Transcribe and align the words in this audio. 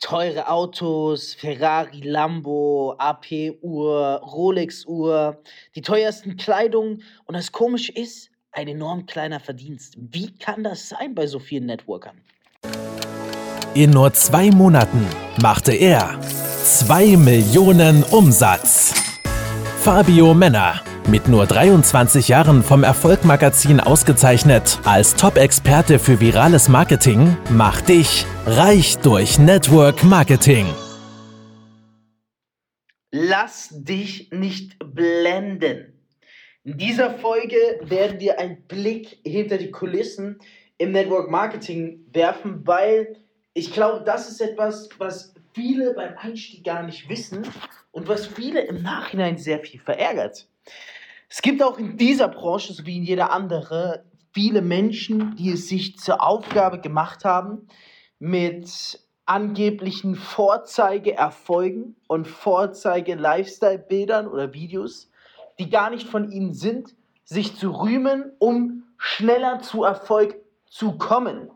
teure 0.00 0.48
Autos, 0.48 1.34
Ferrari, 1.34 2.00
Lambo, 2.00 2.94
AP-Uhr, 2.98 4.20
Rolex-Uhr, 4.22 5.38
die 5.74 5.82
teuersten 5.82 6.36
Kleidung 6.36 7.00
und 7.24 7.34
das 7.34 7.52
Komische 7.52 7.92
ist, 7.92 8.30
ein 8.52 8.68
enorm 8.68 9.06
kleiner 9.06 9.40
Verdienst. 9.40 9.94
Wie 9.98 10.32
kann 10.34 10.64
das 10.64 10.88
sein 10.88 11.14
bei 11.14 11.26
so 11.26 11.38
vielen 11.38 11.66
Networkern? 11.66 12.16
In 13.74 13.90
nur 13.90 14.12
zwei 14.14 14.50
Monaten 14.50 15.06
machte 15.42 15.72
er 15.72 16.18
2 16.64 17.16
Millionen 17.18 18.02
Umsatz. 18.04 18.94
Fabio 19.80 20.32
Männer, 20.32 20.80
mit 21.08 21.28
nur 21.28 21.46
23 21.46 22.28
Jahren 22.28 22.62
vom 22.62 22.82
Erfolgmagazin 22.82 23.80
ausgezeichnet 23.80 24.78
als 24.84 25.14
Top-Experte 25.14 25.98
für 25.98 26.20
virales 26.20 26.68
Marketing, 26.68 27.36
macht 27.50 27.88
dich 27.88 28.26
reich 28.46 28.98
durch 28.98 29.38
Network 29.38 30.04
Marketing. 30.04 30.66
Lass 33.10 33.70
dich 33.72 34.30
nicht 34.30 34.78
blenden. 34.78 35.92
In 36.64 36.78
dieser 36.78 37.18
Folge 37.18 37.56
werden 37.82 38.18
wir 38.20 38.38
einen 38.38 38.62
Blick 38.62 39.18
hinter 39.24 39.56
die 39.56 39.70
Kulissen 39.70 40.38
im 40.78 40.92
Network 40.92 41.30
Marketing 41.30 42.04
werfen, 42.12 42.66
weil 42.66 43.16
ich 43.54 43.72
glaube, 43.72 44.04
das 44.04 44.28
ist 44.28 44.40
etwas, 44.40 44.88
was 44.98 45.32
viele 45.54 45.94
beim 45.94 46.14
Einstieg 46.18 46.64
gar 46.64 46.82
nicht 46.82 47.08
wissen 47.08 47.46
und 47.90 48.08
was 48.08 48.26
viele 48.26 48.60
im 48.60 48.82
Nachhinein 48.82 49.38
sehr 49.38 49.60
viel 49.60 49.80
verärgert. 49.80 50.46
Es 51.28 51.42
gibt 51.42 51.62
auch 51.62 51.78
in 51.78 51.96
dieser 51.96 52.28
Branche, 52.28 52.72
so 52.72 52.86
wie 52.86 52.96
in 52.96 53.02
jeder 53.02 53.32
andere, 53.32 54.04
viele 54.32 54.62
Menschen, 54.62 55.34
die 55.36 55.52
es 55.52 55.68
sich 55.68 55.98
zur 55.98 56.22
Aufgabe 56.22 56.80
gemacht 56.80 57.24
haben, 57.24 57.66
mit 58.18 59.00
angeblichen 59.24 60.14
Vorzeigeerfolgen 60.14 61.96
und 62.06 62.28
Vorzeige-Lifestyle-Bildern 62.28 64.28
oder 64.28 64.54
Videos, 64.54 65.10
die 65.58 65.68
gar 65.68 65.90
nicht 65.90 66.08
von 66.08 66.30
ihnen 66.30 66.54
sind, 66.54 66.94
sich 67.24 67.56
zu 67.56 67.70
rühmen, 67.70 68.30
um 68.38 68.84
schneller 68.98 69.60
zu 69.60 69.82
Erfolg 69.82 70.36
zu 70.66 70.96
kommen. 70.96 71.50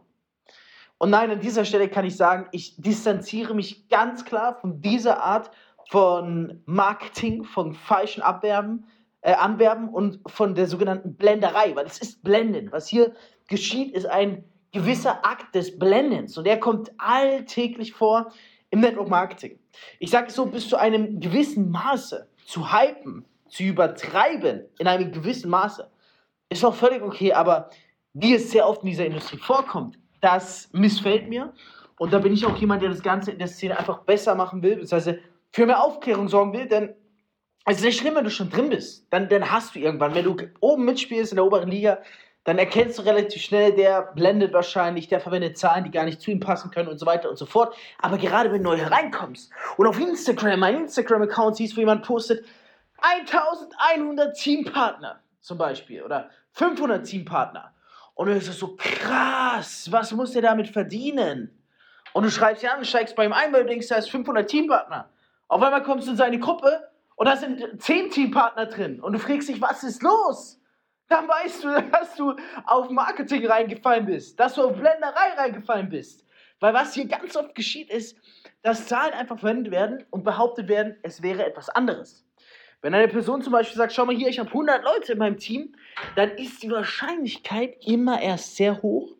Und 0.98 1.10
nein, 1.10 1.30
an 1.30 1.40
dieser 1.40 1.64
Stelle 1.64 1.88
kann 1.88 2.04
ich 2.04 2.16
sagen, 2.16 2.48
ich 2.50 2.74
distanziere 2.76 3.54
mich 3.54 3.88
ganz 3.88 4.24
klar 4.24 4.56
von 4.60 4.80
dieser 4.80 5.22
Art 5.22 5.52
von 5.88 6.60
Marketing, 6.66 7.44
von 7.44 7.72
falschen 7.72 8.22
Abwerben, 8.22 8.86
äh, 9.22 9.32
Anwerben 9.32 9.88
und 9.88 10.20
von 10.26 10.54
der 10.54 10.66
sogenannten 10.66 11.14
Blenderei, 11.14 11.74
weil 11.74 11.86
es 11.86 11.98
ist 11.98 12.22
Blenden. 12.22 12.72
Was 12.72 12.88
hier 12.88 13.14
geschieht, 13.48 13.94
ist 13.94 14.06
ein 14.06 14.44
gewisser 14.72 15.24
Akt 15.24 15.54
des 15.54 15.78
Blendens 15.78 16.38
und 16.38 16.44
der 16.44 16.60
kommt 16.60 16.92
alltäglich 16.98 17.92
vor 17.92 18.32
im 18.70 18.80
Network 18.80 19.08
Marketing. 19.08 19.58
Ich 19.98 20.10
sage 20.10 20.30
so, 20.30 20.46
bis 20.46 20.68
zu 20.68 20.76
einem 20.76 21.20
gewissen 21.20 21.70
Maße 21.70 22.28
zu 22.44 22.72
hypen, 22.72 23.24
zu 23.48 23.64
übertreiben 23.64 24.64
in 24.78 24.86
einem 24.86 25.12
gewissen 25.12 25.50
Maße, 25.50 25.90
ist 26.48 26.64
auch 26.64 26.74
völlig 26.74 27.02
okay, 27.02 27.32
aber 27.32 27.70
wie 28.12 28.34
es 28.34 28.50
sehr 28.50 28.68
oft 28.68 28.82
in 28.82 28.90
dieser 28.90 29.06
Industrie 29.06 29.38
vorkommt, 29.38 29.98
das 30.20 30.68
missfällt 30.72 31.28
mir. 31.28 31.52
Und 31.98 32.12
da 32.12 32.18
bin 32.18 32.32
ich 32.32 32.46
auch 32.46 32.56
jemand, 32.56 32.82
der 32.82 32.90
das 32.90 33.02
Ganze 33.02 33.30
in 33.30 33.38
der 33.38 33.48
Szene 33.48 33.78
einfach 33.78 34.00
besser 34.00 34.34
machen 34.34 34.62
will, 34.62 34.76
beziehungsweise 34.76 35.18
für 35.52 35.66
mehr 35.66 35.82
Aufklärung 35.82 36.28
sorgen 36.28 36.52
will, 36.52 36.66
denn 36.66 36.94
es 37.66 37.78
ist 37.78 37.84
nicht 37.84 38.00
schlimm, 38.00 38.14
wenn 38.14 38.24
du 38.24 38.30
schon 38.30 38.50
drin 38.50 38.70
bist. 38.70 39.06
Dann, 39.10 39.28
dann 39.28 39.50
hast 39.50 39.74
du 39.74 39.78
irgendwann, 39.78 40.14
wenn 40.14 40.24
du 40.24 40.36
oben 40.60 40.84
mitspielst 40.84 41.32
in 41.32 41.36
der 41.36 41.44
oberen 41.44 41.70
Liga, 41.70 41.98
dann 42.44 42.58
erkennst 42.58 42.98
du 42.98 43.02
relativ 43.02 43.42
schnell, 43.42 43.72
der 43.72 44.02
blendet 44.14 44.52
wahrscheinlich, 44.54 45.08
der 45.08 45.20
verwendet 45.20 45.58
Zahlen, 45.58 45.84
die 45.84 45.90
gar 45.90 46.04
nicht 46.04 46.22
zu 46.22 46.30
ihm 46.30 46.40
passen 46.40 46.70
können 46.70 46.88
und 46.88 46.98
so 46.98 47.04
weiter 47.04 47.28
und 47.28 47.36
so 47.36 47.44
fort. 47.44 47.76
Aber 47.98 48.16
gerade 48.16 48.50
wenn 48.50 48.62
du 48.62 48.70
neu 48.70 48.78
hereinkommst 48.78 49.52
und 49.76 49.86
auf 49.86 50.00
Instagram, 50.00 50.60
mein 50.60 50.76
Instagram-Account 50.76 51.56
siehst, 51.56 51.76
wo 51.76 51.80
jemand 51.80 52.02
postet, 52.04 52.44
1100 53.02 54.36
Teampartner 54.36 55.20
zum 55.40 55.58
Beispiel 55.58 56.02
oder 56.02 56.30
500 56.52 57.06
Teampartner. 57.06 57.72
Und 58.14 58.26
du 58.26 58.32
denkst 58.32 58.50
so, 58.50 58.76
krass, 58.76 59.88
was 59.90 60.12
muss 60.12 60.32
der 60.32 60.42
damit 60.42 60.68
verdienen? 60.68 61.56
Und 62.12 62.24
du 62.24 62.30
schreibst 62.30 62.62
ja 62.62 62.72
an, 62.72 62.84
steigst 62.84 63.16
bei 63.16 63.24
ihm 63.24 63.32
ein, 63.32 63.52
weil 63.52 63.62
du 63.62 63.68
denkst, 63.68 63.88
da 63.88 63.96
ist 63.96 64.10
500 64.10 64.48
Teampartner. 64.48 65.08
Auf 65.48 65.62
einmal 65.62 65.82
kommst 65.82 66.06
du 66.06 66.12
in 66.12 66.16
seine 66.16 66.38
Gruppe 66.38 66.89
und 67.20 67.26
da 67.26 67.36
sind 67.36 67.82
10 67.82 68.08
Teampartner 68.08 68.64
drin. 68.64 68.98
Und 68.98 69.12
du 69.12 69.18
fragst 69.18 69.50
dich, 69.50 69.60
was 69.60 69.84
ist 69.84 70.02
los? 70.02 70.58
Dann 71.06 71.28
weißt 71.28 71.64
du, 71.64 71.82
dass 71.92 72.14
du 72.14 72.34
auf 72.64 72.88
Marketing 72.88 73.46
reingefallen 73.46 74.06
bist, 74.06 74.40
dass 74.40 74.54
du 74.54 74.62
auf 74.62 74.72
Blenderei 74.72 75.34
reingefallen 75.36 75.90
bist. 75.90 76.24
Weil 76.60 76.72
was 76.72 76.94
hier 76.94 77.06
ganz 77.06 77.36
oft 77.36 77.54
geschieht, 77.54 77.90
ist, 77.90 78.16
dass 78.62 78.86
Zahlen 78.86 79.12
einfach 79.12 79.38
verwendet 79.38 79.70
werden 79.70 80.06
und 80.08 80.24
behauptet 80.24 80.68
werden, 80.68 80.96
es 81.02 81.20
wäre 81.20 81.44
etwas 81.44 81.68
anderes. 81.68 82.24
Wenn 82.80 82.94
eine 82.94 83.08
Person 83.08 83.42
zum 83.42 83.52
Beispiel 83.52 83.76
sagt, 83.76 83.92
schau 83.92 84.06
mal 84.06 84.16
hier, 84.16 84.28
ich 84.28 84.38
habe 84.38 84.48
100 84.48 84.82
Leute 84.82 85.12
in 85.12 85.18
meinem 85.18 85.36
Team, 85.36 85.74
dann 86.16 86.30
ist 86.30 86.62
die 86.62 86.70
Wahrscheinlichkeit 86.70 87.84
immer 87.84 88.22
erst 88.22 88.56
sehr 88.56 88.80
hoch, 88.80 89.14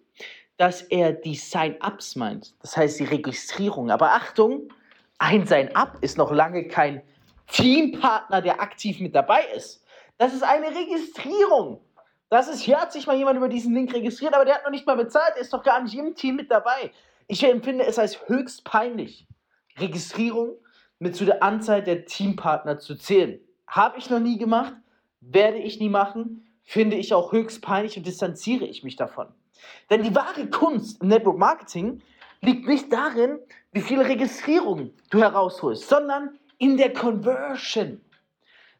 dass 0.56 0.80
er 0.80 1.12
die 1.12 1.34
Sign-ups 1.34 2.16
meint. 2.16 2.54
Das 2.62 2.78
heißt 2.78 2.98
die 2.98 3.04
Registrierung. 3.04 3.90
Aber 3.90 4.12
Achtung, 4.12 4.72
ein 5.18 5.46
Sign-up 5.46 5.98
ist 6.00 6.16
noch 6.16 6.32
lange 6.32 6.66
kein 6.66 7.02
Teampartner, 7.52 8.42
der 8.42 8.60
aktiv 8.60 9.00
mit 9.00 9.14
dabei 9.14 9.44
ist. 9.56 9.84
Das 10.18 10.34
ist 10.34 10.42
eine 10.42 10.68
Registrierung. 10.68 11.80
Das 12.28 12.48
ist, 12.48 12.60
hier 12.60 12.80
hat 12.80 12.92
sich 12.92 13.06
mal 13.06 13.16
jemand 13.16 13.38
über 13.38 13.48
diesen 13.48 13.74
Link 13.74 13.92
registriert, 13.92 14.34
aber 14.34 14.44
der 14.44 14.56
hat 14.56 14.64
noch 14.64 14.70
nicht 14.70 14.86
mal 14.86 14.96
bezahlt, 14.96 15.34
der 15.34 15.42
ist 15.42 15.52
doch 15.52 15.62
gar 15.62 15.82
nicht 15.82 15.94
im 15.94 16.14
Team 16.14 16.36
mit 16.36 16.50
dabei. 16.50 16.92
Ich 17.26 17.42
empfinde 17.44 17.84
es 17.84 17.98
als 17.98 18.28
höchst 18.28 18.64
peinlich, 18.64 19.26
Registrierung 19.78 20.56
mit 20.98 21.16
zu 21.16 21.24
der 21.24 21.42
Anzahl 21.42 21.82
der 21.82 22.04
Teampartner 22.04 22.78
zu 22.78 22.94
zählen. 22.96 23.40
Habe 23.66 23.98
ich 23.98 24.10
noch 24.10 24.20
nie 24.20 24.38
gemacht, 24.38 24.74
werde 25.20 25.58
ich 25.58 25.80
nie 25.80 25.88
machen, 25.88 26.46
finde 26.62 26.96
ich 26.96 27.14
auch 27.14 27.32
höchst 27.32 27.62
peinlich 27.62 27.96
und 27.96 28.06
distanziere 28.06 28.64
ich 28.64 28.84
mich 28.84 28.96
davon. 28.96 29.28
Denn 29.90 30.02
die 30.02 30.14
wahre 30.14 30.48
Kunst 30.48 31.02
im 31.02 31.08
Network 31.08 31.38
Marketing 31.38 32.02
liegt 32.40 32.66
nicht 32.66 32.92
darin, 32.92 33.38
wie 33.72 33.80
viele 33.80 34.06
Registrierungen 34.06 34.92
du 35.10 35.20
herausholst, 35.20 35.88
sondern 35.88 36.38
in 36.60 36.76
der 36.76 36.92
Conversion. 36.92 38.00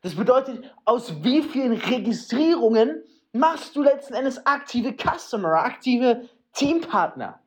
Das 0.02 0.14
bedeutet, 0.14 0.72
aus 0.84 1.12
wie 1.24 1.42
vielen 1.42 1.72
Registrierungen 1.72 3.02
machst 3.32 3.74
du 3.74 3.82
letzten 3.82 4.14
Endes 4.14 4.46
aktive 4.46 4.94
Customer, 4.94 5.52
aktive 5.64 6.28
Teampartner. 6.52 7.40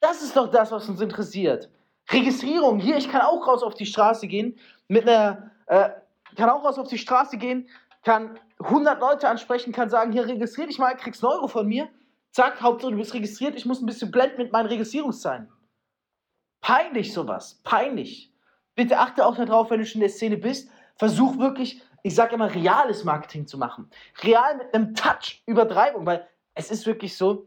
Das 0.00 0.22
ist 0.22 0.34
doch 0.34 0.50
das, 0.50 0.72
was 0.72 0.88
uns 0.88 1.00
interessiert. 1.00 1.68
Registrierung. 2.10 2.80
Hier, 2.80 2.96
ich 2.96 3.10
kann 3.10 3.20
auch 3.20 3.46
raus 3.46 3.62
auf 3.62 3.74
die 3.74 3.86
Straße 3.86 4.26
gehen 4.26 4.58
mit 4.88 5.08
einer 5.08 5.50
äh, 5.66 5.90
kann 6.36 6.50
auch 6.50 6.64
raus 6.64 6.78
auf 6.78 6.88
die 6.88 6.98
Straße 6.98 7.38
gehen, 7.38 7.68
kann 8.02 8.38
100 8.58 9.00
Leute 9.00 9.28
ansprechen, 9.28 9.72
kann 9.72 9.88
sagen, 9.88 10.12
hier 10.12 10.26
registrier 10.26 10.66
dich 10.66 10.78
mal, 10.78 10.96
kriegst 10.96 11.24
einen 11.24 11.32
Euro 11.32 11.48
von 11.48 11.66
mir. 11.66 11.88
Zack, 12.32 12.60
Hauptsache 12.60 12.92
du 12.92 12.98
bist 12.98 13.14
registriert, 13.14 13.56
ich 13.56 13.66
muss 13.66 13.80
ein 13.80 13.86
bisschen 13.86 14.10
blenden 14.10 14.38
mit 14.38 14.52
meinen 14.52 14.66
Registrierungszahlen. 14.66 15.50
Peinlich 16.60 17.12
sowas, 17.12 17.60
peinlich. 17.64 18.29
Bitte 18.80 18.98
achte 18.98 19.26
auch 19.26 19.36
darauf, 19.36 19.68
wenn 19.68 19.80
du 19.80 19.84
schon 19.84 20.00
in 20.00 20.08
der 20.08 20.16
Szene 20.16 20.38
bist, 20.38 20.70
versuch 20.96 21.36
wirklich, 21.36 21.82
ich 22.02 22.14
sage 22.14 22.34
immer, 22.34 22.54
reales 22.54 23.04
Marketing 23.04 23.46
zu 23.46 23.58
machen. 23.58 23.90
Real 24.22 24.56
mit 24.56 24.72
einem 24.72 24.94
Touch 24.94 25.42
Übertreibung, 25.44 26.06
weil 26.06 26.26
es 26.54 26.70
ist 26.70 26.86
wirklich 26.86 27.14
so, 27.14 27.46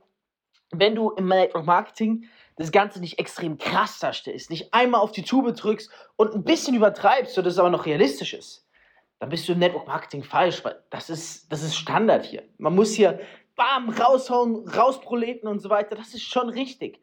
wenn 0.69 0.93
du 0.93 1.09
im 1.09 1.27
Network 1.27 1.65
Marketing 1.65 2.25
das 2.55 2.71
Ganze 2.71 2.99
nicht 2.99 3.17
extrem 3.17 3.57
krass 3.57 3.97
darstellst, 3.97 4.51
nicht 4.51 4.75
einmal 4.75 5.01
auf 5.01 5.11
die 5.11 5.23
Tube 5.23 5.55
drückst 5.55 5.89
und 6.17 6.35
ein 6.35 6.43
bisschen 6.43 6.75
übertreibst, 6.75 7.33
sodass 7.33 7.53
es 7.53 7.59
aber 7.59 7.71
noch 7.71 7.87
realistisch 7.87 8.35
ist, 8.35 8.67
dann 9.17 9.29
bist 9.29 9.49
du 9.49 9.53
im 9.53 9.59
Network 9.59 9.87
Marketing 9.87 10.21
falsch, 10.21 10.63
weil 10.63 10.83
das 10.91 11.09
ist, 11.09 11.51
das 11.51 11.63
ist 11.63 11.75
Standard 11.75 12.25
hier. 12.25 12.43
Man 12.59 12.75
muss 12.75 12.93
hier 12.93 13.19
bam, 13.55 13.89
raushauen, 13.89 14.67
rausproleten 14.69 15.49
und 15.49 15.61
so 15.61 15.71
weiter. 15.71 15.95
Das 15.95 16.13
ist 16.13 16.31
schon 16.31 16.49
richtig. 16.49 16.99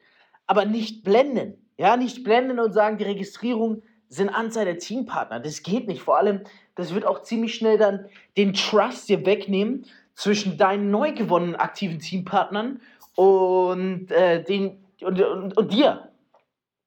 Aber 0.46 0.66
nicht 0.66 1.02
blenden. 1.02 1.66
Ja, 1.76 1.96
nicht 1.96 2.22
blenden 2.22 2.60
und 2.60 2.72
sagen, 2.72 2.96
die 2.96 3.04
Registrierung 3.04 3.82
sind 4.10 4.28
Anzahl 4.28 4.64
der 4.66 4.78
Teampartner. 4.78 5.40
Das 5.40 5.62
geht 5.62 5.86
nicht. 5.86 6.02
Vor 6.02 6.18
allem, 6.18 6.42
das 6.74 6.92
wird 6.92 7.06
auch 7.06 7.22
ziemlich 7.22 7.54
schnell 7.54 7.78
dann 7.78 8.06
den 8.36 8.52
Trust 8.52 9.08
dir 9.08 9.24
wegnehmen 9.24 9.86
zwischen 10.14 10.58
deinen 10.58 10.90
neu 10.90 11.12
gewonnenen 11.12 11.56
aktiven 11.56 12.00
Teampartnern 12.00 12.80
und, 13.14 14.10
äh, 14.10 14.42
den, 14.42 14.84
und, 15.00 15.20
und, 15.22 15.56
und 15.56 15.72
dir. 15.72 16.10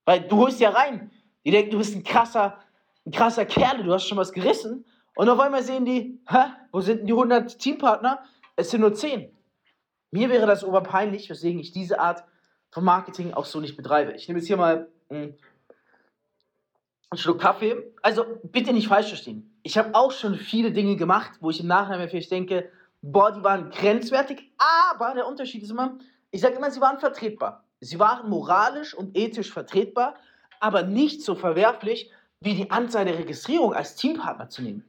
Weil 0.05 0.21
du 0.21 0.37
holst 0.37 0.59
ja 0.59 0.69
rein. 0.69 1.11
Die 1.45 1.51
denken, 1.51 1.71
du 1.71 1.77
bist 1.77 1.95
ein 1.95 2.03
krasser, 2.03 2.59
ein 3.05 3.11
krasser 3.11 3.45
Kerl, 3.45 3.83
du 3.83 3.93
hast 3.93 4.07
schon 4.07 4.17
was 4.17 4.33
gerissen. 4.33 4.85
Und 5.15 5.29
auf 5.29 5.39
einmal 5.39 5.63
sehen 5.63 5.85
die, 5.85 6.19
hä, 6.27 6.43
wo 6.71 6.81
sind 6.81 6.99
denn 6.99 7.07
die 7.07 7.13
100 7.13 7.57
Teampartner? 7.57 8.19
Es 8.55 8.69
sind 8.69 8.81
nur 8.81 8.93
10. 8.93 9.29
Mir 10.11 10.29
wäre 10.29 10.45
das 10.45 10.63
oberpeinlich, 10.63 11.29
weswegen 11.29 11.59
ich 11.59 11.71
diese 11.71 11.99
Art 11.99 12.23
von 12.69 12.83
Marketing 12.83 13.33
auch 13.33 13.45
so 13.45 13.61
nicht 13.61 13.77
betreibe. 13.77 14.11
Ich 14.13 14.27
nehme 14.27 14.39
jetzt 14.39 14.47
hier 14.47 14.57
mal 14.57 14.87
hm, 15.09 15.35
einen 17.13 17.19
Schluck 17.19 17.39
Kaffee. 17.39 17.93
Also 18.01 18.25
bitte 18.43 18.73
nicht 18.73 18.87
falsch 18.87 19.07
verstehen. 19.07 19.57
Ich 19.63 19.77
habe 19.77 19.95
auch 19.95 20.11
schon 20.11 20.35
viele 20.35 20.71
Dinge 20.71 20.95
gemacht, 20.95 21.31
wo 21.39 21.49
ich 21.49 21.61
im 21.61 21.67
Nachhinein 21.67 22.09
vielleicht 22.09 22.31
denke, 22.31 22.69
boah, 23.01 23.31
die 23.31 23.43
waren 23.43 23.69
grenzwertig, 23.69 24.51
aber 24.89 25.13
der 25.13 25.27
Unterschied 25.27 25.63
ist 25.63 25.69
immer, 25.69 25.97
ich 26.31 26.41
sage 26.41 26.55
immer, 26.55 26.71
sie 26.71 26.81
waren 26.81 26.99
vertretbar. 26.99 27.63
Sie 27.79 27.99
waren 27.99 28.29
moralisch 28.29 28.93
und 28.93 29.17
ethisch 29.17 29.51
vertretbar, 29.51 30.15
aber 30.59 30.83
nicht 30.83 31.21
so 31.21 31.35
verwerflich, 31.35 32.09
wie 32.39 32.55
die 32.55 32.71
Anzahl 32.71 33.05
der 33.05 33.19
Registrierung 33.19 33.73
als 33.73 33.95
Teampartner 33.95 34.49
zu 34.49 34.61
nehmen. 34.61 34.85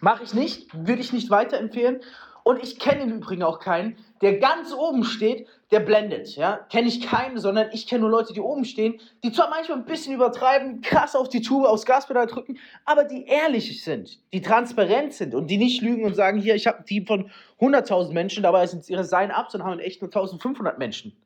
Mache 0.00 0.24
ich 0.24 0.34
nicht, 0.34 0.72
würde 0.86 1.00
ich 1.00 1.12
nicht 1.12 1.30
weiterempfehlen. 1.30 2.00
Und 2.46 2.62
ich 2.62 2.78
kenne 2.78 3.02
im 3.02 3.12
Übrigen 3.12 3.42
auch 3.42 3.58
keinen, 3.58 3.96
der 4.22 4.38
ganz 4.38 4.72
oben 4.72 5.02
steht, 5.02 5.48
der 5.72 5.80
blendet. 5.80 6.36
Ja? 6.36 6.58
Kenne 6.70 6.86
ich 6.86 7.04
keinen, 7.04 7.38
sondern 7.38 7.70
ich 7.72 7.88
kenne 7.88 8.02
nur 8.02 8.10
Leute, 8.10 8.34
die 8.34 8.40
oben 8.40 8.64
stehen, 8.64 9.00
die 9.24 9.32
zwar 9.32 9.50
manchmal 9.50 9.78
ein 9.78 9.84
bisschen 9.84 10.14
übertreiben, 10.14 10.80
krass 10.80 11.16
auf 11.16 11.28
die 11.28 11.42
Tube, 11.42 11.66
aufs 11.66 11.84
Gaspedal 11.84 12.28
drücken, 12.28 12.60
aber 12.84 13.02
die 13.02 13.26
ehrlich 13.26 13.82
sind, 13.82 14.20
die 14.32 14.42
transparent 14.42 15.12
sind 15.12 15.34
und 15.34 15.48
die 15.48 15.58
nicht 15.58 15.82
lügen 15.82 16.04
und 16.04 16.14
sagen, 16.14 16.38
hier, 16.38 16.54
ich 16.54 16.68
habe 16.68 16.78
ein 16.78 16.84
Team 16.84 17.04
von 17.04 17.32
100.000 17.58 18.12
Menschen, 18.12 18.44
dabei 18.44 18.64
sind 18.68 18.78
es 18.78 18.90
ihre 18.90 19.02
ab, 19.34 19.50
sondern 19.50 19.68
haben 19.68 19.80
echt 19.80 20.00
nur 20.00 20.12
1.500 20.12 20.78
Menschen. 20.78 21.16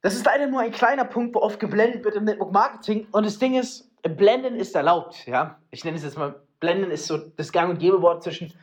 Das 0.00 0.14
ist 0.14 0.24
leider 0.24 0.46
nur 0.46 0.60
ein 0.60 0.72
kleiner 0.72 1.04
Punkt, 1.04 1.34
wo 1.34 1.40
oft 1.40 1.60
geblendet 1.60 2.02
wird 2.02 2.14
im 2.14 2.24
Network 2.24 2.52
Marketing. 2.52 3.08
Und 3.12 3.26
das 3.26 3.38
Ding 3.38 3.58
ist, 3.58 3.90
Blenden 4.16 4.56
ist 4.56 4.74
erlaubt. 4.74 5.26
Ja? 5.26 5.58
Ich 5.70 5.84
nenne 5.84 5.98
es 5.98 6.02
jetzt 6.02 6.16
mal, 6.16 6.40
Blenden 6.60 6.90
ist 6.90 7.06
so 7.06 7.18
das 7.18 7.52
Gang- 7.52 7.68
und 7.68 7.78
Gebewort 7.78 8.22
zwischen 8.22 8.54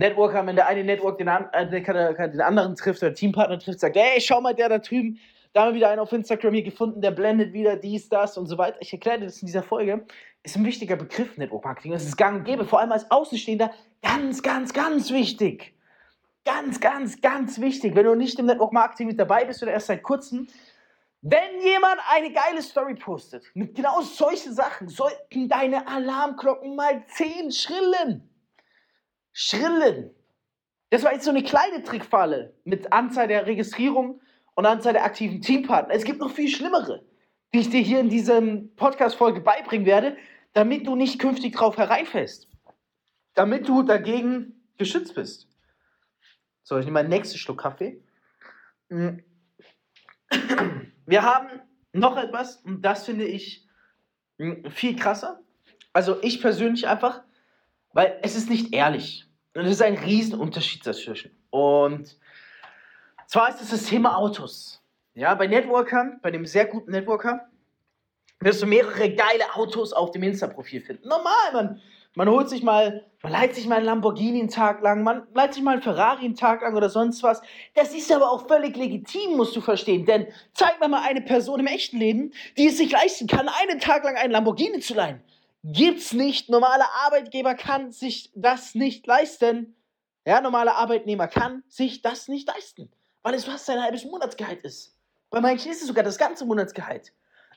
Networker, 0.00 0.46
wenn 0.46 0.56
der 0.56 0.66
eine 0.66 0.82
Network 0.82 1.18
den, 1.18 1.28
an, 1.28 1.48
äh, 1.52 1.68
den 1.68 2.40
anderen 2.40 2.74
trifft 2.74 3.02
oder 3.02 3.14
Teampartner 3.14 3.58
trifft, 3.58 3.80
sagt, 3.80 3.96
hey, 3.96 4.20
schau 4.20 4.40
mal, 4.40 4.54
der 4.54 4.68
da 4.68 4.78
drüben, 4.78 5.18
da 5.52 5.62
haben 5.62 5.68
wir 5.68 5.74
wieder 5.74 5.90
einen 5.90 6.00
auf 6.00 6.12
Instagram 6.12 6.54
hier 6.54 6.62
gefunden, 6.62 7.00
der 7.02 7.10
blendet 7.10 7.52
wieder 7.52 7.76
dies, 7.76 8.08
das 8.08 8.38
und 8.38 8.46
so 8.46 8.56
weiter. 8.56 8.78
Ich 8.80 8.92
erkläre 8.92 9.18
dir 9.18 9.26
das 9.26 9.42
in 9.42 9.46
dieser 9.46 9.62
Folge. 9.62 10.04
Ist 10.42 10.56
ein 10.56 10.64
wichtiger 10.64 10.96
Begriff, 10.96 11.36
Network 11.36 11.64
Marketing. 11.64 11.92
Das 11.92 12.04
ist 12.04 12.16
gang 12.16 12.38
und 12.38 12.44
gäbe, 12.44 12.64
vor 12.64 12.80
allem 12.80 12.92
als 12.92 13.10
Außenstehender, 13.10 13.70
ganz, 14.02 14.42
ganz, 14.42 14.72
ganz 14.72 15.10
wichtig. 15.10 15.74
Ganz, 16.46 16.80
ganz, 16.80 17.20
ganz 17.20 17.60
wichtig. 17.60 17.94
Wenn 17.94 18.06
du 18.06 18.14
nicht 18.14 18.38
im 18.38 18.46
Network 18.46 18.72
Marketing 18.72 19.08
mit 19.08 19.20
dabei 19.20 19.44
bist 19.44 19.62
oder 19.62 19.72
erst 19.72 19.88
seit 19.88 20.02
kurzem, 20.02 20.46
wenn 21.20 21.60
jemand 21.62 21.98
eine 22.08 22.32
geile 22.32 22.62
Story 22.62 22.94
postet, 22.94 23.44
mit 23.52 23.74
genau 23.74 24.00
solchen 24.00 24.54
Sachen, 24.54 24.88
sollten 24.88 25.48
deine 25.48 25.86
Alarmglocken 25.86 26.74
mal 26.74 27.04
10 27.08 27.52
schrillen. 27.52 28.29
Schrillen. 29.32 30.10
Das 30.90 31.04
war 31.04 31.12
jetzt 31.12 31.24
so 31.24 31.30
eine 31.30 31.42
kleine 31.42 31.82
Trickfalle 31.82 32.54
mit 32.64 32.92
Anzahl 32.92 33.28
der 33.28 33.46
Registrierung 33.46 34.20
und 34.54 34.66
Anzahl 34.66 34.92
der 34.92 35.04
aktiven 35.04 35.40
Teampartner. 35.40 35.94
Es 35.94 36.04
gibt 36.04 36.18
noch 36.18 36.30
viel 36.30 36.48
schlimmere, 36.48 37.04
die 37.54 37.60
ich 37.60 37.70
dir 37.70 37.80
hier 37.80 38.00
in 38.00 38.08
diesem 38.08 38.74
Podcast-Folge 38.74 39.40
beibringen 39.40 39.86
werde, 39.86 40.16
damit 40.52 40.86
du 40.86 40.96
nicht 40.96 41.20
künftig 41.20 41.54
drauf 41.54 41.76
hereinfällst. 41.76 42.48
Damit 43.34 43.68
du 43.68 43.82
dagegen 43.82 44.60
geschützt 44.78 45.14
bist. 45.14 45.48
So, 46.64 46.78
ich 46.78 46.84
nehme 46.84 47.00
meinen 47.00 47.08
nächsten 47.08 47.38
Schluck 47.38 47.62
Kaffee. 47.62 48.02
Mm. 48.88 49.18
Wir 51.06 51.22
haben 51.22 51.60
noch 51.92 52.16
etwas, 52.16 52.56
und 52.58 52.82
das 52.82 53.04
finde 53.04 53.24
ich 53.24 53.66
mm, 54.38 54.68
viel 54.70 54.96
krasser. 54.96 55.40
Also 55.92 56.20
ich 56.22 56.40
persönlich 56.40 56.88
einfach 56.88 57.22
weil 57.92 58.18
es 58.22 58.36
ist 58.36 58.50
nicht 58.50 58.74
ehrlich. 58.74 59.26
Und 59.54 59.64
es 59.64 59.72
ist 59.72 59.82
ein 59.82 59.96
Riesenunterschied 59.96 60.86
dazwischen. 60.86 61.36
Und 61.50 62.16
zwar 63.26 63.48
ist 63.48 63.60
es 63.60 63.70
das 63.70 63.84
Thema 63.84 64.16
Autos. 64.16 64.82
Ja, 65.14 65.34
bei 65.34 65.48
Networkern, 65.48 66.20
bei 66.22 66.30
dem 66.30 66.46
sehr 66.46 66.66
guten 66.66 66.92
Networker, 66.92 67.48
wirst 68.38 68.62
du 68.62 68.66
mehrere 68.66 69.12
geile 69.14 69.54
Autos 69.54 69.92
auf 69.92 70.12
dem 70.12 70.22
Insta-Profil 70.22 70.80
finden. 70.80 71.08
Normal, 71.08 71.52
man, 71.52 71.80
man 72.14 72.28
holt 72.28 72.48
sich 72.48 72.62
mal, 72.62 73.04
man 73.22 73.32
leiht 73.32 73.54
sich 73.54 73.66
mal 73.66 73.76
einen 73.76 73.86
Lamborghini 73.86 74.38
einen 74.38 74.48
Tag 74.48 74.80
lang, 74.82 75.02
man 75.02 75.26
leiht 75.34 75.54
sich 75.54 75.62
mal 75.62 75.72
einen 75.72 75.82
Ferrari 75.82 76.24
einen 76.24 76.36
Tag 76.36 76.62
lang 76.62 76.76
oder 76.76 76.88
sonst 76.88 77.22
was. 77.24 77.42
Das 77.74 77.92
ist 77.92 78.10
aber 78.12 78.30
auch 78.30 78.46
völlig 78.46 78.76
legitim, 78.76 79.36
musst 79.36 79.54
du 79.56 79.60
verstehen. 79.60 80.06
Denn 80.06 80.28
zeig 80.54 80.80
mir 80.80 80.88
mal 80.88 81.02
eine 81.02 81.20
Person 81.20 81.60
im 81.60 81.66
echten 81.66 81.98
Leben, 81.98 82.32
die 82.56 82.68
es 82.68 82.78
sich 82.78 82.90
leisten 82.92 83.26
kann, 83.26 83.48
einen 83.48 83.80
Tag 83.80 84.04
lang 84.04 84.16
einen 84.16 84.32
Lamborghini 84.32 84.78
zu 84.78 84.94
leihen 84.94 85.22
gibt's 85.64 86.12
nicht. 86.12 86.48
Normaler 86.48 86.88
Arbeitgeber 87.04 87.54
kann 87.54 87.92
sich 87.92 88.32
das 88.34 88.74
nicht 88.74 89.06
leisten. 89.06 89.76
Ja, 90.26 90.40
normaler 90.40 90.76
Arbeitnehmer 90.76 91.28
kann 91.28 91.62
sich 91.68 92.02
das 92.02 92.28
nicht 92.28 92.46
leisten, 92.48 92.90
weil 93.22 93.34
es 93.34 93.44
fast 93.44 93.66
sein 93.66 93.82
halbes 93.82 94.04
Monatsgehalt 94.04 94.62
ist. 94.62 94.96
Bei 95.30 95.40
manchen 95.40 95.72
ist 95.72 95.80
es 95.80 95.86
sogar 95.86 96.04
das 96.04 96.18
ganze 96.18 96.44
Monatsgehalt. 96.44 97.12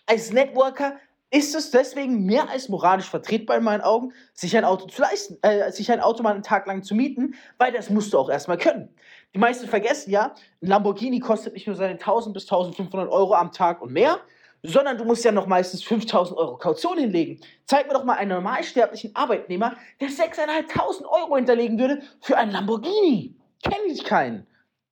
Als 0.05 0.31
Networker 0.31 0.97
ist 1.33 1.55
es 1.55 1.71
deswegen 1.71 2.25
mehr 2.25 2.47
als 2.49 2.69
moralisch 2.69 3.09
vertretbar 3.09 3.57
in 3.57 3.63
meinen 3.63 3.81
Augen, 3.81 4.13
sich 4.33 4.55
ein 4.55 4.65
Auto 4.65 4.85
zu 4.85 5.01
leisten, 5.01 5.39
äh, 5.41 5.71
sich 5.71 5.91
ein 5.91 5.99
Auto 5.99 6.21
mal 6.21 6.33
einen 6.33 6.43
Tag 6.43 6.67
lang 6.67 6.83
zu 6.83 6.93
mieten, 6.93 7.33
weil 7.57 7.71
das 7.71 7.89
musst 7.89 8.13
du 8.13 8.19
auch 8.19 8.29
erstmal 8.29 8.59
können. 8.59 8.93
Die 9.33 9.39
meisten 9.39 9.67
vergessen 9.67 10.11
ja, 10.11 10.35
ein 10.61 10.67
Lamborghini 10.67 11.19
kostet 11.19 11.53
nicht 11.53 11.65
nur 11.65 11.75
seine 11.75 11.93
1000 11.93 12.35
bis 12.35 12.43
1500 12.43 13.09
Euro 13.09 13.33
am 13.33 13.51
Tag 13.51 13.81
und 13.81 13.91
mehr, 13.91 14.19
sondern 14.63 14.97
du 14.97 15.03
musst 15.03 15.25
ja 15.25 15.31
noch 15.31 15.45
meistens 15.45 15.83
5000 15.83 16.37
Euro 16.37 16.57
Kaution 16.57 16.97
hinlegen. 16.97 17.39
Zeig 17.65 17.87
mir 17.87 17.93
doch 17.93 18.05
mal 18.05 18.15
einen 18.15 18.31
normalsterblichen 18.31 19.15
Arbeitnehmer, 19.15 19.75
der 19.99 20.09
6.500 20.09 21.05
Euro 21.05 21.35
hinterlegen 21.35 21.77
würde 21.77 22.01
für 22.21 22.37
einen 22.37 22.51
Lamborghini. 22.51 23.35
Kenne 23.61 23.85
ich 23.87 24.03
keinen. 24.05 24.47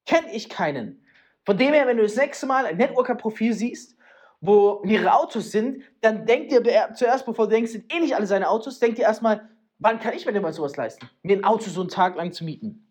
Kenne 0.06 0.34
ich 0.34 0.50
keinen. 0.50 1.04
Von 1.46 1.58
dem 1.58 1.74
her, 1.74 1.88
wenn 1.88 1.98
du 1.98 2.04
das 2.04 2.18
nächste 2.18 2.46
Mal 2.46 2.66
ein 2.66 2.78
Networker-Profil 2.78 3.54
siehst, 3.54 3.98
wo 4.42 4.82
mehrere 4.84 5.14
Autos 5.14 5.52
sind, 5.52 5.84
dann 6.02 6.26
denk 6.26 6.50
dir 6.50 6.64
zuerst, 6.94 7.26
bevor 7.26 7.46
du 7.46 7.52
denkst, 7.52 7.72
sind 7.72 7.94
eh 7.94 8.00
nicht 8.00 8.16
alle 8.16 8.28
seine 8.28 8.50
Autos, 8.50 8.80
denk 8.80 8.96
dir 8.96 9.04
erstmal, 9.04 9.50
wann 9.80 10.00
kann 10.00 10.14
ich 10.14 10.26
mir 10.26 10.34
denn 10.34 10.42
mal 10.42 10.54
sowas 10.54 10.76
leisten? 10.76 11.10
Mir 11.24 11.38
ein 11.38 11.44
Auto 11.44 11.70
so 11.70 11.82
einen 11.82 11.90
Tag 11.90 12.16
lang 12.16 12.34
zu 12.34 12.44
mieten. 12.44 12.88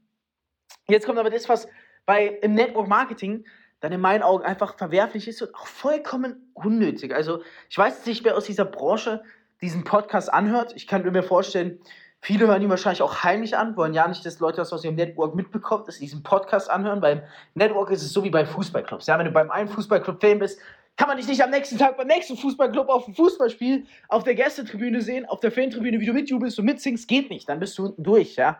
Jetzt 0.88 1.06
kommt 1.06 1.18
aber 1.18 1.30
das, 1.30 1.48
was 1.48 1.68
bei, 2.06 2.26
im 2.26 2.54
Network 2.54 2.88
Marketing 2.88 3.44
dann 3.80 3.92
in 3.92 4.00
meinen 4.00 4.22
Augen 4.22 4.44
einfach 4.44 4.76
verwerflich 4.76 5.26
ist 5.26 5.42
und 5.42 5.54
auch 5.54 5.66
vollkommen 5.66 6.52
unnötig. 6.54 7.14
Also 7.14 7.42
ich 7.68 7.76
weiß 7.76 8.06
nicht, 8.06 8.24
wer 8.24 8.36
aus 8.36 8.44
dieser 8.44 8.64
Branche 8.66 9.22
diesen 9.60 9.84
Podcast 9.84 10.32
anhört. 10.32 10.72
Ich 10.76 10.86
kann 10.86 11.02
mir 11.02 11.22
vorstellen, 11.22 11.80
viele 12.20 12.46
hören 12.46 12.62
ihn 12.62 12.70
wahrscheinlich 12.70 13.02
auch 13.02 13.24
heimlich 13.24 13.56
an, 13.56 13.76
wollen 13.76 13.94
ja 13.94 14.06
nicht, 14.06 14.24
dass 14.24 14.38
Leute 14.38 14.58
das 14.58 14.72
aus 14.72 14.84
ihrem 14.84 14.96
Network 14.96 15.34
mitbekommen, 15.34 15.84
dass 15.86 15.96
sie 15.96 16.04
diesen 16.04 16.22
Podcast 16.22 16.70
anhören. 16.70 17.00
Beim 17.00 17.22
Network 17.54 17.90
ist 17.90 18.02
es 18.02 18.12
so 18.12 18.22
wie 18.24 18.30
bei 18.30 18.44
Fußballclubs. 18.44 19.06
Ja, 19.06 19.18
wenn 19.18 19.26
du 19.26 19.32
beim 19.32 19.50
einen 19.50 19.68
Fußballclub 19.68 20.20
Fan 20.20 20.38
bist, 20.38 20.60
kann 20.96 21.08
man 21.08 21.16
dich 21.16 21.26
nicht 21.26 21.42
am 21.42 21.50
nächsten 21.50 21.78
Tag 21.78 21.96
beim 21.96 22.06
nächsten 22.06 22.36
Fußballclub 22.36 22.88
auf 22.90 23.06
dem 23.06 23.14
Fußballspiel 23.14 23.86
auf 24.08 24.24
der 24.24 24.34
Gästetribüne 24.34 25.00
sehen, 25.00 25.24
auf 25.26 25.40
der 25.40 25.50
Fantribüne, 25.50 25.98
wie 26.00 26.06
du 26.06 26.12
mitjubelst 26.12 26.58
und 26.58 26.66
mitsingst, 26.66 27.08
geht 27.08 27.30
nicht. 27.30 27.48
Dann 27.48 27.58
bist 27.58 27.78
du 27.78 27.86
unten 27.86 28.02
durch, 28.02 28.36
ja. 28.36 28.58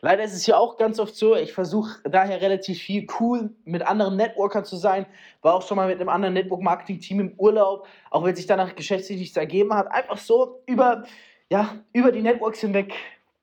Leider 0.00 0.24
ist 0.24 0.34
es 0.34 0.46
ja 0.46 0.58
auch 0.58 0.76
ganz 0.76 0.98
oft 0.98 1.16
so, 1.16 1.34
ich 1.34 1.54
versuche 1.54 1.98
daher 2.04 2.40
relativ 2.42 2.78
viel 2.80 3.06
cool 3.18 3.50
mit 3.64 3.82
anderen 3.82 4.16
Networkern 4.16 4.64
zu 4.64 4.76
sein. 4.76 5.06
War 5.40 5.54
auch 5.54 5.66
schon 5.66 5.76
mal 5.76 5.88
mit 5.88 5.98
einem 6.00 6.10
anderen 6.10 6.34
Network-Marketing-Team 6.34 7.20
im 7.20 7.32
Urlaub, 7.38 7.86
auch 8.10 8.24
wenn 8.24 8.36
sich 8.36 8.46
danach 8.46 8.74
geschäftlich 8.74 9.18
nichts 9.18 9.36
ergeben 9.36 9.72
hat. 9.72 9.90
Einfach 9.90 10.18
so 10.18 10.62
über, 10.66 11.04
ja, 11.48 11.76
über 11.94 12.12
die 12.12 12.20
Networks 12.20 12.60
hinweg 12.60 12.92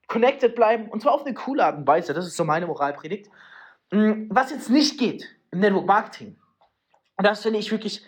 connected 0.07 0.53
bleiben 0.53 0.89
und 0.89 1.01
zwar 1.01 1.13
auf 1.13 1.25
eine 1.25 1.33
coole 1.33 1.65
Art 1.65 1.77
und 1.77 1.87
Weise. 1.87 2.13
Das 2.13 2.27
ist 2.27 2.37
so 2.37 2.43
meine 2.43 2.67
Moralpredigt. 2.67 3.31
Mm, 3.91 4.27
was 4.29 4.51
jetzt 4.51 4.69
nicht 4.69 4.99
geht 4.99 5.25
im 5.49 5.59
Network-Marketing, 5.59 6.35
das 7.17 7.41
finde 7.41 7.59
ich 7.59 7.71
wirklich, 7.71 8.05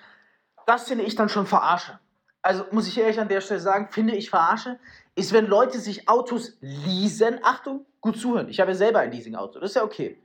das 0.67 0.87
finde 0.87 1.03
ich 1.03 1.15
dann 1.15 1.29
schon 1.29 1.47
verarsche. 1.47 1.99
Also 2.43 2.63
muss 2.69 2.87
ich 2.87 2.97
ehrlich 2.97 3.19
an 3.19 3.27
der 3.27 3.41
Stelle 3.41 3.59
sagen, 3.59 3.87
finde 3.89 4.15
ich 4.15 4.29
verarsche, 4.29 4.77
ist, 5.15 5.33
wenn 5.33 5.47
Leute 5.47 5.79
sich 5.79 6.07
Autos 6.07 6.57
leasen. 6.61 7.39
Achtung, 7.41 7.85
gut 8.05 8.19
zuhören. 8.19 8.50
Ich 8.50 8.59
habe 8.59 8.71
ja 8.71 8.77
selber 8.77 9.00
ein 9.00 9.12
Leasing-Auto. 9.12 9.59
Das 9.59 9.71
ist 9.71 9.75
ja 9.75 9.83
okay. 9.83 10.21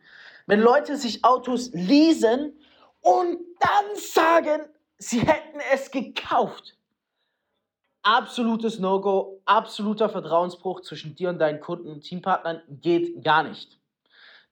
Wenn 0.47 0.61
Leute 0.61 0.97
sich 0.97 1.25
Autos 1.25 1.71
leasen 1.73 2.53
und 3.01 3.39
dann 3.59 3.97
sagen, 3.97 4.67
sie 4.99 5.21
hätten 5.21 5.61
es 5.73 5.91
gekauft. 5.91 6.77
Absolutes 8.03 8.79
No-Go, 8.79 9.41
absoluter 9.47 10.11
Vertrauensbruch 10.11 10.83
zwischen 10.83 11.15
dir 11.15 11.31
und 11.31 11.39
deinen 11.39 11.61
Kunden 11.61 11.89
und 11.91 12.03
Teampartnern 12.03 12.63
geht 12.69 13.25
gar 13.25 13.45
nicht. 13.45 13.79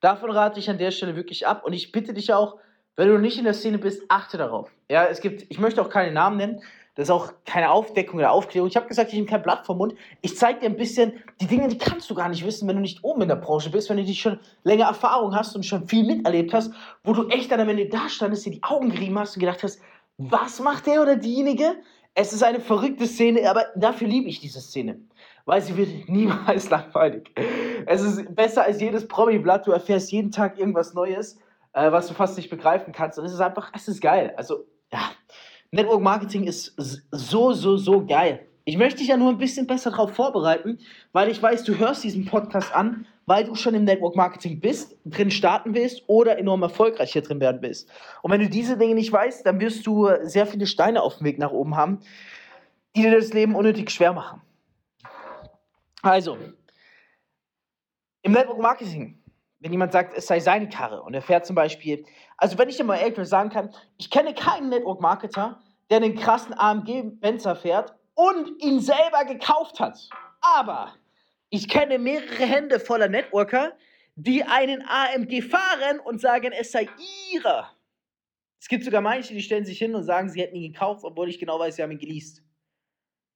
Davon 0.00 0.30
rate 0.30 0.58
ich 0.58 0.70
an 0.70 0.78
der 0.78 0.90
Stelle 0.90 1.14
wirklich 1.16 1.46
ab 1.46 1.64
und 1.64 1.74
ich 1.74 1.92
bitte 1.92 2.14
dich 2.14 2.32
auch, 2.32 2.58
wenn 2.96 3.08
du 3.08 3.18
nicht 3.18 3.38
in 3.38 3.44
der 3.44 3.54
Szene 3.54 3.78
bist, 3.78 4.02
achte 4.08 4.38
darauf. 4.38 4.70
Ja, 4.90 5.06
es 5.06 5.20
gibt, 5.20 5.46
ich 5.50 5.58
möchte 5.58 5.82
auch 5.82 5.90
keine 5.90 6.12
Namen 6.12 6.36
nennen, 6.38 6.62
das 6.98 7.06
ist 7.06 7.12
auch 7.12 7.32
keine 7.44 7.70
Aufdeckung 7.70 8.18
oder 8.18 8.32
Aufklärung. 8.32 8.68
Ich 8.68 8.74
habe 8.74 8.88
gesagt, 8.88 9.10
ich 9.10 9.14
nehme 9.14 9.28
kein 9.28 9.40
Blatt 9.40 9.64
vom 9.64 9.78
Mund. 9.78 9.94
Ich 10.20 10.36
zeige 10.36 10.58
dir 10.58 10.66
ein 10.66 10.76
bisschen 10.76 11.12
die 11.40 11.46
Dinge, 11.46 11.68
die 11.68 11.78
kannst 11.78 12.10
du 12.10 12.14
gar 12.16 12.28
nicht 12.28 12.44
wissen, 12.44 12.66
wenn 12.66 12.74
du 12.74 12.82
nicht 12.82 13.04
oben 13.04 13.22
in 13.22 13.28
der 13.28 13.36
Branche 13.36 13.70
bist, 13.70 13.88
wenn 13.88 13.98
du 13.98 14.02
nicht 14.02 14.20
schon 14.20 14.40
länger 14.64 14.86
Erfahrung 14.86 15.32
hast 15.32 15.54
und 15.54 15.64
schon 15.64 15.86
viel 15.86 16.04
miterlebt 16.04 16.52
hast, 16.52 16.72
wo 17.04 17.12
du 17.12 17.28
echt 17.28 17.52
dann 17.52 17.60
am 17.60 17.68
Ende 17.68 17.86
da 17.86 18.08
standest, 18.08 18.46
dir 18.46 18.50
die 18.50 18.64
Augen 18.64 18.90
gerieben 18.90 19.16
hast 19.16 19.36
und 19.36 19.40
gedacht 19.40 19.62
hast, 19.62 19.80
was 20.16 20.58
macht 20.58 20.88
der 20.88 21.00
oder 21.00 21.14
diejenige? 21.14 21.76
Es 22.14 22.32
ist 22.32 22.42
eine 22.42 22.58
verrückte 22.58 23.06
Szene, 23.06 23.48
aber 23.48 23.66
dafür 23.76 24.08
liebe 24.08 24.28
ich 24.28 24.40
diese 24.40 24.60
Szene. 24.60 24.98
Weil 25.44 25.62
sie 25.62 25.76
wird 25.76 26.08
niemals 26.08 26.68
langweilig. 26.70 27.32
Es 27.86 28.02
ist 28.02 28.34
besser 28.34 28.64
als 28.64 28.80
jedes 28.80 29.06
Promi-Blatt. 29.06 29.68
Du 29.68 29.70
erfährst 29.70 30.10
jeden 30.10 30.32
Tag 30.32 30.58
irgendwas 30.58 30.94
Neues, 30.94 31.38
äh, 31.74 31.92
was 31.92 32.08
du 32.08 32.14
fast 32.14 32.36
nicht 32.36 32.50
begreifen 32.50 32.92
kannst. 32.92 33.20
Und 33.20 33.24
es 33.24 33.32
ist 33.32 33.40
einfach, 33.40 33.70
es 33.72 33.86
ist 33.86 34.00
geil. 34.00 34.34
Also, 34.36 34.66
ja, 34.92 35.12
Network 35.70 36.00
Marketing 36.00 36.44
ist 36.44 36.74
so, 37.10 37.52
so, 37.52 37.76
so 37.76 38.04
geil. 38.06 38.46
Ich 38.64 38.76
möchte 38.76 38.98
dich 38.98 39.08
ja 39.08 39.16
nur 39.16 39.30
ein 39.30 39.38
bisschen 39.38 39.66
besser 39.66 39.90
darauf 39.90 40.14
vorbereiten, 40.14 40.78
weil 41.12 41.30
ich 41.30 41.42
weiß, 41.42 41.64
du 41.64 41.78
hörst 41.78 42.04
diesen 42.04 42.26
Podcast 42.26 42.74
an, 42.74 43.06
weil 43.26 43.44
du 43.44 43.54
schon 43.54 43.74
im 43.74 43.84
Network 43.84 44.16
Marketing 44.16 44.60
bist, 44.60 44.96
drin 45.04 45.30
starten 45.30 45.74
willst 45.74 46.02
oder 46.06 46.38
enorm 46.38 46.62
erfolgreich 46.62 47.12
hier 47.12 47.22
drin 47.22 47.40
werden 47.40 47.60
willst. 47.62 47.90
Und 48.22 48.30
wenn 48.30 48.40
du 48.40 48.48
diese 48.48 48.76
Dinge 48.76 48.94
nicht 48.94 49.12
weißt, 49.12 49.44
dann 49.46 49.60
wirst 49.60 49.86
du 49.86 50.08
sehr 50.22 50.46
viele 50.46 50.66
Steine 50.66 51.02
auf 51.02 51.18
dem 51.18 51.26
Weg 51.26 51.38
nach 51.38 51.50
oben 51.50 51.76
haben, 51.76 52.00
die 52.96 53.02
dir 53.02 53.10
das 53.10 53.32
Leben 53.32 53.54
unnötig 53.54 53.90
schwer 53.90 54.12
machen. 54.12 54.40
Also, 56.02 56.38
im 58.22 58.32
Network 58.32 58.60
Marketing, 58.60 59.18
wenn 59.60 59.72
jemand 59.72 59.92
sagt, 59.92 60.16
es 60.16 60.26
sei 60.26 60.40
seine 60.40 60.68
Karre 60.68 61.02
und 61.02 61.14
er 61.14 61.22
fährt 61.22 61.46
zum 61.46 61.56
Beispiel, 61.56 62.04
also 62.36 62.58
wenn 62.58 62.68
ich 62.68 62.76
dir 62.76 62.84
mal 62.84 62.96
ehrlich 62.96 63.28
sagen 63.28 63.50
kann, 63.50 63.74
ich 63.96 64.10
kenne 64.10 64.34
keinen 64.34 64.68
Network 64.68 65.00
Marketer, 65.00 65.60
der 65.90 65.98
einen 65.98 66.14
krassen 66.14 66.54
AMG 66.56 67.02
Benzer 67.20 67.56
fährt 67.56 67.94
und 68.14 68.62
ihn 68.62 68.80
selber 68.80 69.24
gekauft 69.24 69.80
hat. 69.80 69.98
Aber 70.40 70.94
ich 71.50 71.68
kenne 71.68 71.98
mehrere 71.98 72.44
Hände 72.44 72.78
voller 72.78 73.08
Networker, 73.08 73.72
die 74.14 74.44
einen 74.44 74.82
AMG 74.86 75.42
fahren 75.42 76.00
und 76.04 76.20
sagen, 76.20 76.52
es 76.52 76.72
sei 76.72 76.88
ihrer. 77.32 77.70
Es 78.60 78.68
gibt 78.68 78.84
sogar 78.84 79.00
manche, 79.00 79.32
die 79.34 79.42
stellen 79.42 79.64
sich 79.64 79.78
hin 79.78 79.94
und 79.94 80.04
sagen, 80.04 80.28
sie 80.28 80.40
hätten 80.40 80.56
ihn 80.56 80.72
gekauft, 80.72 81.04
obwohl 81.04 81.28
ich 81.28 81.38
genau 81.38 81.58
weiß, 81.58 81.76
sie 81.76 81.82
haben 81.82 81.92
ihn 81.92 81.98
geleast. 81.98 82.42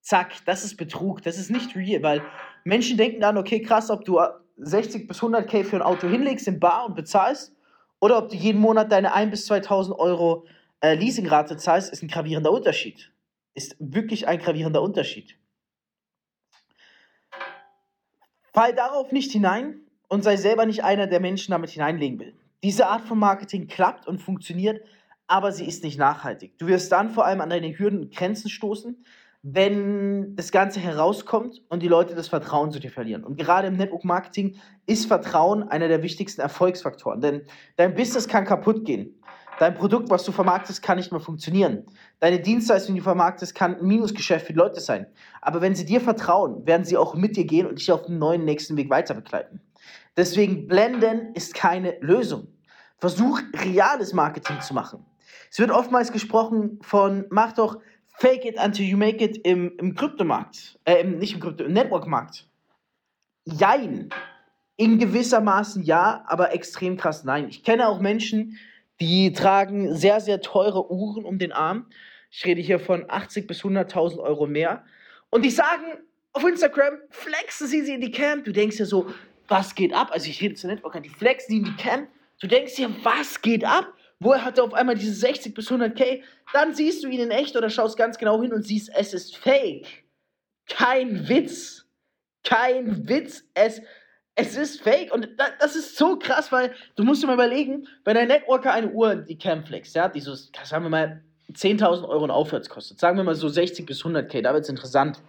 Zack, 0.00 0.44
das 0.46 0.64
ist 0.64 0.76
Betrug, 0.76 1.22
das 1.22 1.38
ist 1.38 1.50
nicht 1.50 1.76
real, 1.76 2.02
weil 2.02 2.22
Menschen 2.64 2.96
denken 2.96 3.20
dann, 3.20 3.38
okay, 3.38 3.62
krass, 3.62 3.88
ob 3.88 4.04
du 4.04 4.20
60 4.56 5.08
bis 5.08 5.20
100k 5.20 5.64
für 5.64 5.76
ein 5.76 5.82
Auto 5.82 6.08
hinlegst 6.08 6.48
in 6.48 6.60
Bar 6.60 6.86
und 6.86 6.94
bezahlst 6.94 7.54
oder 8.00 8.18
ob 8.18 8.30
du 8.30 8.36
jeden 8.36 8.60
Monat 8.60 8.90
deine 8.90 9.12
1 9.12 9.30
bis 9.30 9.46
2000 9.46 9.98
Euro 9.98 10.46
äh, 10.80 10.94
Leasingrate 10.94 11.56
zahlst, 11.56 11.92
ist 11.92 12.02
ein 12.02 12.08
gravierender 12.08 12.50
Unterschied. 12.50 13.12
Ist 13.54 13.76
wirklich 13.78 14.26
ein 14.26 14.38
gravierender 14.38 14.82
Unterschied. 14.82 15.38
Fall 18.52 18.74
darauf 18.74 19.12
nicht 19.12 19.32
hinein 19.32 19.80
und 20.08 20.24
sei 20.24 20.36
selber 20.36 20.66
nicht 20.66 20.84
einer, 20.84 21.06
der 21.06 21.20
Menschen 21.20 21.52
damit 21.52 21.70
hineinlegen 21.70 22.18
will. 22.20 22.34
Diese 22.62 22.86
Art 22.86 23.02
von 23.02 23.18
Marketing 23.18 23.66
klappt 23.66 24.06
und 24.06 24.20
funktioniert, 24.20 24.84
aber 25.26 25.52
sie 25.52 25.66
ist 25.66 25.82
nicht 25.84 25.98
nachhaltig. 25.98 26.58
Du 26.58 26.66
wirst 26.66 26.92
dann 26.92 27.10
vor 27.10 27.24
allem 27.24 27.40
an 27.40 27.50
deine 27.50 27.78
Hürden 27.78 28.00
und 28.00 28.14
Grenzen 28.14 28.50
stoßen, 28.50 29.04
wenn 29.42 30.36
das 30.36 30.52
Ganze 30.52 30.78
herauskommt 30.78 31.62
und 31.68 31.82
die 31.82 31.88
Leute 31.88 32.14
das 32.14 32.28
Vertrauen 32.28 32.70
zu 32.70 32.78
dir 32.78 32.90
verlieren. 32.90 33.24
Und 33.24 33.36
gerade 33.36 33.66
im 33.66 33.76
Network 33.76 34.04
Marketing 34.04 34.56
ist 34.86 35.06
Vertrauen 35.06 35.64
einer 35.64 35.88
der 35.88 36.02
wichtigsten 36.02 36.40
Erfolgsfaktoren, 36.40 37.20
denn 37.20 37.42
dein 37.76 37.94
Business 37.94 38.28
kann 38.28 38.44
kaputt 38.44 38.84
gehen. 38.84 39.20
Dein 39.58 39.74
Produkt, 39.74 40.10
was 40.10 40.24
du 40.24 40.32
vermarktest, 40.32 40.82
kann 40.82 40.96
nicht 40.96 41.12
mehr 41.12 41.20
funktionieren. 41.20 41.84
Deine 42.20 42.40
Dienstleistung, 42.40 42.94
die 42.94 43.00
du 43.00 43.04
vermarktest, 43.04 43.54
kann 43.54 43.76
ein 43.76 43.86
Minusgeschäft 43.86 44.46
für 44.46 44.52
die 44.52 44.58
Leute 44.58 44.80
sein. 44.80 45.06
Aber 45.40 45.60
wenn 45.60 45.74
sie 45.74 45.84
dir 45.84 46.00
vertrauen, 46.00 46.66
werden 46.66 46.84
sie 46.84 46.96
auch 46.96 47.14
mit 47.14 47.36
dir 47.36 47.44
gehen 47.44 47.66
und 47.66 47.78
dich 47.78 47.92
auf 47.92 48.06
den 48.06 48.18
neuen 48.18 48.44
nächsten 48.44 48.76
Weg 48.76 48.90
weiter 48.90 49.14
begleiten. 49.14 49.60
Deswegen 50.16 50.68
blenden 50.68 51.34
ist 51.34 51.54
keine 51.54 51.96
Lösung. 52.00 52.48
Versuch 52.98 53.40
reales 53.54 54.12
Marketing 54.12 54.60
zu 54.60 54.72
machen. 54.74 55.04
Es 55.50 55.58
wird 55.58 55.70
oftmals 55.70 56.12
gesprochen 56.12 56.78
von 56.82 57.26
mach 57.30 57.52
doch 57.52 57.78
fake 58.18 58.44
it 58.44 58.56
until 58.58 58.84
you 58.84 58.96
make 58.96 59.22
it 59.22 59.38
im, 59.38 59.76
im 59.78 59.94
Kryptomarkt, 59.94 60.78
äh, 60.84 61.04
nicht 61.04 61.34
im 61.34 61.40
Krypto, 61.40 61.64
im 61.64 61.72
Networkmarkt. 61.72 62.46
Jein. 63.44 64.10
In 64.76 64.98
gewissermaßen 64.98 65.82
ja, 65.82 66.24
aber 66.26 66.54
extrem 66.54 66.96
krass 66.96 67.24
nein. 67.24 67.48
Ich 67.48 67.62
kenne 67.62 67.88
auch 67.88 68.00
Menschen, 68.00 68.58
die 69.00 69.32
tragen 69.32 69.94
sehr, 69.94 70.20
sehr 70.20 70.40
teure 70.40 70.90
Uhren 70.90 71.24
um 71.24 71.38
den 71.38 71.52
Arm. 71.52 71.86
Ich 72.30 72.44
rede 72.44 72.60
hier 72.60 72.80
von 72.80 73.04
80 73.08 73.46
bis 73.46 73.62
100.000 73.62 74.18
Euro 74.18 74.46
mehr. 74.46 74.84
Und 75.30 75.44
die 75.44 75.50
sagen 75.50 75.98
auf 76.32 76.44
Instagram, 76.44 76.94
flexen 77.10 77.66
sie 77.66 77.82
sie 77.82 77.94
in 77.94 78.00
die 78.00 78.10
Cam. 78.10 78.42
Du 78.42 78.52
denkst 78.52 78.78
ja 78.78 78.86
so, 78.86 79.12
was 79.48 79.74
geht 79.74 79.92
ab? 79.92 80.10
Also 80.12 80.30
ich 80.30 80.40
rede 80.40 80.54
zu 80.54 80.66
Networker, 80.66 81.00
die 81.00 81.10
flexen 81.10 81.52
die 81.52 81.58
in 81.58 81.64
die 81.64 81.82
Cam. 81.82 82.06
Du 82.40 82.46
denkst 82.46 82.76
dir, 82.76 82.90
was 83.02 83.40
geht 83.40 83.64
ab? 83.64 83.92
Woher 84.22 84.44
hat 84.44 84.58
er 84.58 84.64
auf 84.64 84.74
einmal 84.74 84.94
diese 84.94 85.14
60 85.14 85.54
bis 85.54 85.70
100k? 85.70 86.22
Dann 86.52 86.74
siehst 86.74 87.02
du 87.02 87.08
ihn 87.08 87.20
in 87.20 87.30
echt 87.30 87.56
oder 87.56 87.70
schaust 87.70 87.96
ganz 87.96 88.18
genau 88.18 88.40
hin 88.40 88.52
und 88.52 88.64
siehst, 88.64 88.90
es 88.94 89.14
ist 89.14 89.36
fake. 89.36 90.04
Kein 90.68 91.28
Witz. 91.28 91.86
Kein 92.44 93.08
Witz. 93.08 93.44
Es 93.54 93.80
es 94.34 94.56
ist 94.56 94.80
fake 94.80 95.12
und 95.12 95.28
das 95.60 95.76
ist 95.76 95.96
so 95.96 96.18
krass, 96.18 96.50
weil 96.52 96.74
du 96.96 97.04
musst 97.04 97.22
dir 97.22 97.26
mal 97.26 97.34
überlegen, 97.34 97.86
wenn 98.04 98.16
ein 98.16 98.28
Networker 98.28 98.72
eine 98.72 98.90
Uhr, 98.90 99.16
die 99.16 99.36
Camflex, 99.36 99.92
ja, 99.94 100.08
die 100.08 100.20
so, 100.20 100.34
sagen 100.34 100.84
wir 100.84 100.90
mal, 100.90 101.22
10.000 101.52 102.08
Euro 102.08 102.24
und 102.24 102.30
aufwärts 102.30 102.70
kostet, 102.70 102.98
sagen 102.98 103.18
wir 103.18 103.24
mal 103.24 103.34
so 103.34 103.48
60 103.48 103.84
bis 103.84 104.02
100k, 104.02 104.40
da 104.40 104.54
wird 104.54 104.62
es 104.62 104.70
interessant. 104.70 105.20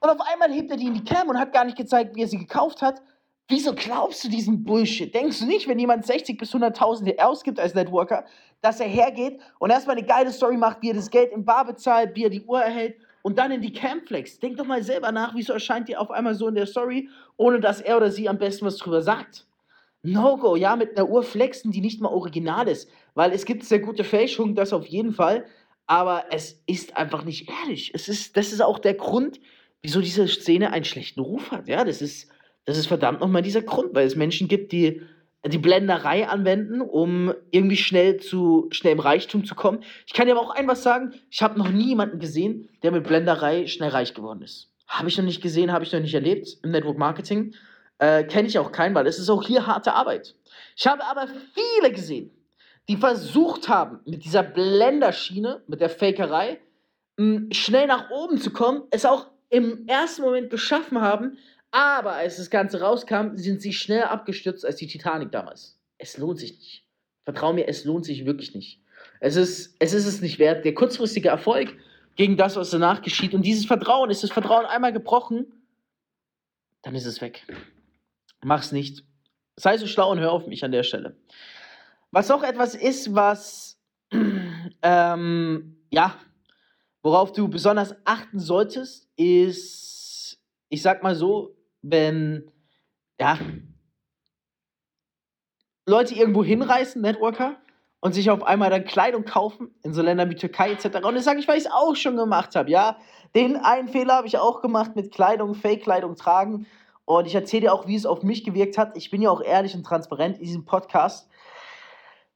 Und 0.00 0.10
auf 0.10 0.20
einmal 0.20 0.52
hebt 0.52 0.70
er 0.70 0.76
die 0.76 0.86
in 0.86 0.94
die 0.94 1.04
Cam 1.04 1.28
und 1.28 1.38
hat 1.38 1.54
gar 1.54 1.64
nicht 1.64 1.78
gezeigt, 1.78 2.14
wie 2.14 2.22
er 2.22 2.28
sie 2.28 2.38
gekauft 2.38 2.82
hat. 2.82 3.00
Wieso 3.48 3.74
glaubst 3.74 4.24
du 4.24 4.28
diesen 4.28 4.64
Bullshit? 4.64 5.14
Denkst 5.14 5.40
du 5.40 5.46
nicht, 5.46 5.68
wenn 5.68 5.78
jemand 5.78 6.06
60 6.06 6.38
bis 6.38 6.54
100.000 6.54 7.18
ausgibt 7.18 7.60
als 7.60 7.74
Networker, 7.74 8.24
dass 8.62 8.80
er 8.80 8.88
hergeht 8.88 9.38
und 9.58 9.70
erstmal 9.70 9.96
eine 9.96 10.06
geile 10.06 10.32
Story 10.32 10.56
macht, 10.56 10.78
wie 10.80 10.90
er 10.90 10.94
das 10.94 11.10
Geld 11.10 11.30
im 11.32 11.44
Bar 11.44 11.66
bezahlt, 11.66 12.16
wie 12.16 12.24
er 12.24 12.30
die 12.30 12.42
Uhr 12.42 12.60
erhält 12.60 12.96
und 13.20 13.38
dann 13.38 13.50
in 13.50 13.60
die 13.60 13.72
Campflex. 13.72 14.38
Denk 14.38 14.56
doch 14.56 14.64
mal 14.64 14.82
selber 14.82 15.12
nach, 15.12 15.34
wieso 15.34 15.52
erscheint 15.52 15.88
dir 15.88 16.00
auf 16.00 16.10
einmal 16.10 16.34
so 16.34 16.48
in 16.48 16.54
der 16.54 16.66
Story, 16.66 17.08
ohne 17.36 17.60
dass 17.60 17.82
er 17.82 17.98
oder 17.98 18.10
sie 18.10 18.28
am 18.28 18.38
besten 18.38 18.64
was 18.64 18.78
drüber 18.78 19.02
sagt. 19.02 19.46
No-Go, 20.02 20.56
ja, 20.56 20.76
mit 20.76 20.96
einer 20.96 21.08
Uhr 21.08 21.22
flexen, 21.22 21.70
die 21.70 21.80
nicht 21.80 22.00
mal 22.00 22.12
original 22.12 22.68
ist. 22.68 22.90
Weil 23.14 23.32
es 23.32 23.46
gibt 23.46 23.64
sehr 23.64 23.78
gute 23.78 24.04
Fälschungen, 24.04 24.54
das 24.54 24.74
auf 24.74 24.86
jeden 24.86 25.12
Fall. 25.12 25.46
Aber 25.86 26.24
es 26.30 26.62
ist 26.66 26.96
einfach 26.96 27.24
nicht 27.24 27.50
ehrlich. 27.50 27.92
Es 27.94 28.08
ist, 28.08 28.36
das 28.36 28.52
ist 28.52 28.60
auch 28.60 28.78
der 28.78 28.94
Grund, 28.94 29.40
wieso 29.82 30.02
diese 30.02 30.28
Szene 30.28 30.72
einen 30.72 30.84
schlechten 30.84 31.20
Ruf 31.20 31.50
hat. 31.50 31.68
Ja, 31.68 31.84
das 31.84 32.02
ist, 32.02 32.28
das 32.64 32.78
ist 32.78 32.86
verdammt 32.86 33.20
nochmal 33.20 33.42
dieser 33.42 33.62
Grund, 33.62 33.94
weil 33.94 34.06
es 34.06 34.16
Menschen 34.16 34.48
gibt, 34.48 34.72
die 34.72 35.02
die 35.46 35.58
Blenderei 35.58 36.26
anwenden, 36.26 36.80
um 36.80 37.34
irgendwie 37.50 37.76
schnell 37.76 38.16
zu 38.16 38.68
schnell 38.70 38.94
im 38.94 39.00
Reichtum 39.00 39.44
zu 39.44 39.54
kommen. 39.54 39.82
Ich 40.06 40.14
kann 40.14 40.26
dir 40.26 40.32
aber 40.32 40.40
auch 40.40 40.54
ein 40.54 40.66
was 40.66 40.82
sagen, 40.82 41.12
ich 41.30 41.42
habe 41.42 41.58
noch 41.58 41.68
nie 41.68 41.88
jemanden 41.88 42.18
gesehen, 42.18 42.70
der 42.82 42.92
mit 42.92 43.04
Blenderei 43.04 43.66
schnell 43.66 43.90
reich 43.90 44.14
geworden 44.14 44.42
ist. 44.42 44.70
Habe 44.86 45.08
ich 45.08 45.18
noch 45.18 45.24
nicht 45.24 45.42
gesehen, 45.42 45.72
habe 45.72 45.84
ich 45.84 45.92
noch 45.92 46.00
nicht 46.00 46.14
erlebt 46.14 46.48
im 46.62 46.70
Network 46.70 46.96
Marketing. 46.96 47.54
Äh, 47.98 48.24
Kenne 48.24 48.48
ich 48.48 48.58
auch 48.58 48.72
keinen, 48.72 48.94
weil 48.94 49.06
es 49.06 49.18
ist 49.18 49.28
auch 49.28 49.42
hier 49.42 49.66
harte 49.66 49.92
Arbeit. 49.92 50.34
Ich 50.76 50.86
habe 50.86 51.04
aber 51.04 51.28
viele 51.52 51.92
gesehen, 51.92 52.30
die 52.88 52.96
versucht 52.96 53.68
haben, 53.68 54.00
mit 54.06 54.24
dieser 54.24 54.42
Blenderschiene, 54.42 55.62
mit 55.66 55.80
der 55.80 55.90
Fakerei, 55.90 56.58
schnell 57.52 57.86
nach 57.86 58.10
oben 58.10 58.38
zu 58.38 58.50
kommen, 58.50 58.82
es 58.90 59.04
auch 59.04 59.28
im 59.48 59.86
ersten 59.86 60.22
Moment 60.22 60.50
geschaffen 60.50 61.00
haben, 61.00 61.38
aber 61.74 62.12
als 62.12 62.36
das 62.36 62.50
Ganze 62.50 62.80
rauskam, 62.80 63.34
sind 63.34 63.60
sie 63.60 63.72
schneller 63.72 64.12
abgestürzt 64.12 64.64
als 64.64 64.76
die 64.76 64.86
Titanic 64.86 65.32
damals. 65.32 65.76
Es 65.98 66.16
lohnt 66.18 66.38
sich 66.38 66.52
nicht. 66.52 66.86
Vertrau 67.24 67.52
mir, 67.52 67.66
es 67.66 67.84
lohnt 67.84 68.04
sich 68.04 68.26
wirklich 68.26 68.54
nicht. 68.54 68.80
Es 69.18 69.34
ist, 69.34 69.74
es 69.80 69.92
ist 69.92 70.06
es 70.06 70.20
nicht 70.20 70.38
wert. 70.38 70.64
Der 70.64 70.72
kurzfristige 70.72 71.30
Erfolg 71.30 71.76
gegen 72.14 72.36
das, 72.36 72.54
was 72.54 72.70
danach 72.70 73.02
geschieht. 73.02 73.34
Und 73.34 73.42
dieses 73.42 73.66
Vertrauen, 73.66 74.08
ist 74.08 74.22
das 74.22 74.30
Vertrauen 74.30 74.66
einmal 74.66 74.92
gebrochen, 74.92 75.52
dann 76.82 76.94
ist 76.94 77.06
es 77.06 77.20
weg. 77.20 77.44
Mach's 78.40 78.70
nicht. 78.70 79.02
Sei 79.56 79.76
so 79.76 79.88
schlau 79.88 80.12
und 80.12 80.20
hör 80.20 80.30
auf 80.30 80.46
mich 80.46 80.64
an 80.64 80.70
der 80.70 80.84
Stelle. 80.84 81.16
Was 82.12 82.30
auch 82.30 82.44
etwas 82.44 82.76
ist, 82.76 83.16
was, 83.16 83.80
ähm, 84.82 85.76
ja, 85.90 86.16
worauf 87.02 87.32
du 87.32 87.48
besonders 87.48 87.96
achten 88.04 88.38
solltest, 88.38 89.08
ist, 89.16 90.38
ich 90.68 90.82
sag 90.82 91.02
mal 91.02 91.16
so, 91.16 91.53
wenn, 91.84 92.50
ja, 93.20 93.38
Leute 95.86 96.14
irgendwo 96.14 96.42
hinreißen, 96.42 97.00
Networker, 97.00 97.56
und 98.00 98.12
sich 98.12 98.30
auf 98.30 98.42
einmal 98.42 98.68
dann 98.68 98.84
Kleidung 98.84 99.24
kaufen, 99.24 99.74
in 99.82 99.94
so 99.94 100.02
Ländern 100.02 100.28
wie 100.28 100.34
Türkei 100.34 100.72
etc. 100.72 100.96
Und 101.04 101.14
das 101.14 101.24
sage 101.24 101.40
ich, 101.40 101.48
weil 101.48 101.56
ich 101.56 101.64
es 101.64 101.70
auch 101.70 101.96
schon 101.96 102.16
gemacht 102.16 102.54
habe, 102.54 102.70
ja. 102.70 102.98
Den 103.34 103.56
einen 103.56 103.88
Fehler 103.88 104.14
habe 104.14 104.26
ich 104.26 104.36
auch 104.36 104.60
gemacht 104.60 104.94
mit 104.94 105.12
Kleidung, 105.12 105.54
Fake-Kleidung 105.54 106.14
tragen. 106.14 106.66
Und 107.06 107.26
ich 107.26 107.34
erzähle 107.34 107.62
dir 107.62 107.74
auch, 107.74 107.86
wie 107.86 107.96
es 107.96 108.04
auf 108.04 108.22
mich 108.22 108.44
gewirkt 108.44 108.76
hat. 108.76 108.96
Ich 108.96 109.10
bin 109.10 109.22
ja 109.22 109.30
auch 109.30 109.40
ehrlich 109.40 109.74
und 109.74 109.84
transparent 109.84 110.36
in 110.36 110.44
diesem 110.44 110.64
Podcast. 110.66 111.28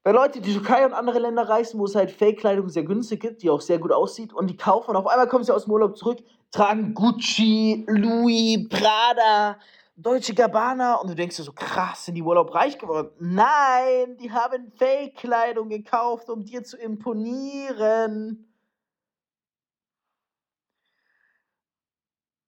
Wenn 0.04 0.14
Leute 0.14 0.40
die 0.40 0.52
Türkei 0.52 0.86
und 0.86 0.92
andere 0.92 1.18
Länder 1.18 1.48
reisen, 1.48 1.78
wo 1.78 1.84
es 1.84 1.94
halt 1.94 2.10
Fake-Kleidung 2.10 2.68
sehr 2.68 2.84
günstig 2.84 3.20
gibt, 3.20 3.42
die 3.42 3.50
auch 3.50 3.60
sehr 3.60 3.78
gut 3.78 3.92
aussieht, 3.92 4.32
und 4.32 4.48
die 4.48 4.56
kaufen 4.56 4.90
und 4.90 4.96
auf 4.96 5.06
einmal 5.06 5.28
kommen 5.28 5.44
sie 5.44 5.54
aus 5.54 5.64
dem 5.64 5.72
Urlaub 5.72 5.96
zurück, 5.96 6.18
tragen 6.50 6.94
Gucci, 6.94 7.84
Louis, 7.88 8.68
Prada, 8.68 9.58
Deutsche 9.96 10.32
Gabbana 10.32 10.94
und 10.94 11.10
du 11.10 11.14
denkst 11.14 11.36
dir 11.36 11.42
so, 11.42 11.52
krass, 11.52 12.04
sind 12.04 12.14
die 12.14 12.22
Urlaub 12.22 12.54
reich 12.54 12.78
geworden? 12.78 13.10
Nein, 13.18 14.16
die 14.16 14.30
haben 14.30 14.70
Fake-Kleidung 14.76 15.68
gekauft, 15.68 16.30
um 16.30 16.44
dir 16.44 16.62
zu 16.62 16.76
imponieren. 16.76 18.48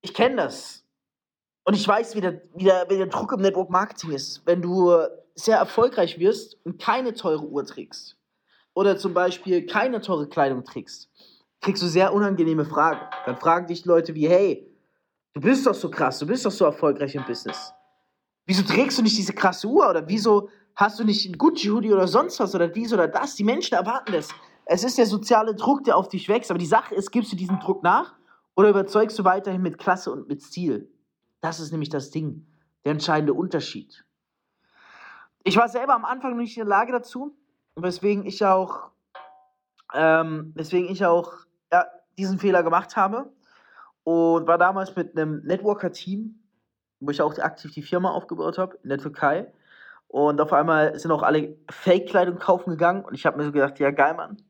Ich 0.02 0.14
kenne 0.14 0.37
das. 0.37 0.85
Und 1.64 1.75
ich 1.75 1.87
weiß, 1.87 2.14
wie 2.14 2.21
der, 2.21 2.40
wie, 2.54 2.64
der, 2.64 2.88
wie 2.88 2.97
der 2.97 3.07
Druck 3.07 3.33
im 3.33 3.40
Network 3.42 3.69
Marketing 3.69 4.12
ist. 4.12 4.47
Wenn 4.47 4.62
du 4.62 4.97
sehr 5.45 5.59
erfolgreich 5.59 6.19
wirst 6.19 6.57
und 6.65 6.81
keine 6.81 7.15
teure 7.15 7.47
Uhr 7.47 7.65
trägst 7.65 8.17
oder 8.75 8.97
zum 8.97 9.15
Beispiel 9.15 9.67
keine 9.67 10.01
teure 10.01 10.29
Kleidung 10.29 10.65
trägst, 10.65 11.11
kriegst 11.61 11.83
du 11.83 11.87
sehr 11.87 12.13
unangenehme 12.13 12.65
Fragen. 12.65 13.01
Dann 13.27 13.37
fragen 13.37 13.67
dich 13.67 13.85
Leute 13.85 14.15
wie, 14.15 14.29
hey, 14.29 14.67
du 15.35 15.41
bist 15.41 15.67
doch 15.67 15.75
so 15.75 15.91
krass, 15.91 16.19
du 16.19 16.27
bist 16.27 16.47
doch 16.47 16.51
so 16.51 16.65
erfolgreich 16.65 17.15
im 17.15 17.25
Business. 17.25 17.73
Wieso 18.47 18.63
trägst 18.63 18.99
du 18.99 19.03
nicht 19.03 19.17
diese 19.17 19.33
krasse 19.33 19.67
Uhr? 19.67 19.89
Oder 19.89 20.09
wieso 20.09 20.49
hast 20.75 20.99
du 20.99 21.05
nicht 21.05 21.25
einen 21.27 21.39
Gucci-Hoodie 21.39 21.93
oder 21.93 22.09
sonst 22.09 22.41
was 22.41 22.55
oder 22.55 22.69
dies 22.69 22.93
oder 22.93 23.07
das? 23.07 23.37
Die 23.37 23.45
Menschen 23.45 23.75
erwarten 23.75 24.13
das. 24.13 24.31
Es 24.65 24.83
ist 24.83 24.99
der 24.99 25.07
soziale 25.07 25.55
Druck, 25.55 25.85
der 25.85 25.97
auf 25.97 26.09
dich 26.09 26.29
wächst. 26.29 26.51
Aber 26.51 26.59
die 26.59 26.67
Sache 26.67 26.95
ist, 26.95 27.11
gibst 27.11 27.33
du 27.33 27.37
diesen 27.37 27.61
Druck 27.61 27.83
nach 27.83 28.15
oder 28.57 28.71
überzeugst 28.71 29.19
du 29.19 29.25
weiterhin 29.25 29.63
mit 29.63 29.79
Klasse 29.79 30.11
und 30.11 30.29
mit 30.29 30.43
Stil? 30.43 30.91
Das 31.41 31.61
ist 31.61 31.71
nämlich 31.71 31.91
das 31.91 32.11
Ding, 32.11 32.47
der 32.85 32.93
entscheidende 32.93 33.35
Unterschied. 33.35 34.05
Ich 35.50 35.57
war 35.57 35.69
selber 35.69 35.97
am 35.97 36.04
Anfang 36.04 36.37
nicht 36.37 36.57
in 36.57 36.61
der 36.61 36.69
Lage 36.69 36.92
dazu, 36.92 37.37
weswegen 37.75 38.25
ich 38.25 38.47
auch, 38.47 38.92
ähm, 39.92 40.52
weswegen 40.54 40.88
ich 40.88 41.04
auch 41.04 41.33
ja, 41.73 41.87
diesen 42.16 42.38
Fehler 42.38 42.62
gemacht 42.62 42.97
habe 42.97 43.33
und 44.04 44.47
war 44.47 44.59
damals 44.59 44.95
mit 44.95 45.19
einem 45.19 45.42
Networker-Team, 45.45 46.38
wo 47.00 47.11
ich 47.11 47.21
auch 47.21 47.37
aktiv 47.37 47.73
die 47.73 47.83
Firma 47.83 48.12
aufgebaut 48.12 48.59
habe 48.59 48.78
in 48.85 48.90
der 48.90 48.99
Türkei. 48.99 49.52
Und 50.07 50.40
auf 50.40 50.52
einmal 50.52 50.97
sind 51.00 51.11
auch 51.11 51.25
alle 51.25 51.57
Fake-Kleidung 51.69 52.38
kaufen 52.38 52.71
gegangen 52.71 53.04
und 53.04 53.14
ich 53.14 53.26
habe 53.26 53.37
mir 53.37 53.42
so 53.42 53.50
gedacht, 53.50 53.80
ja 53.80 53.90
geil, 53.90 54.14
Mann, 54.14 54.40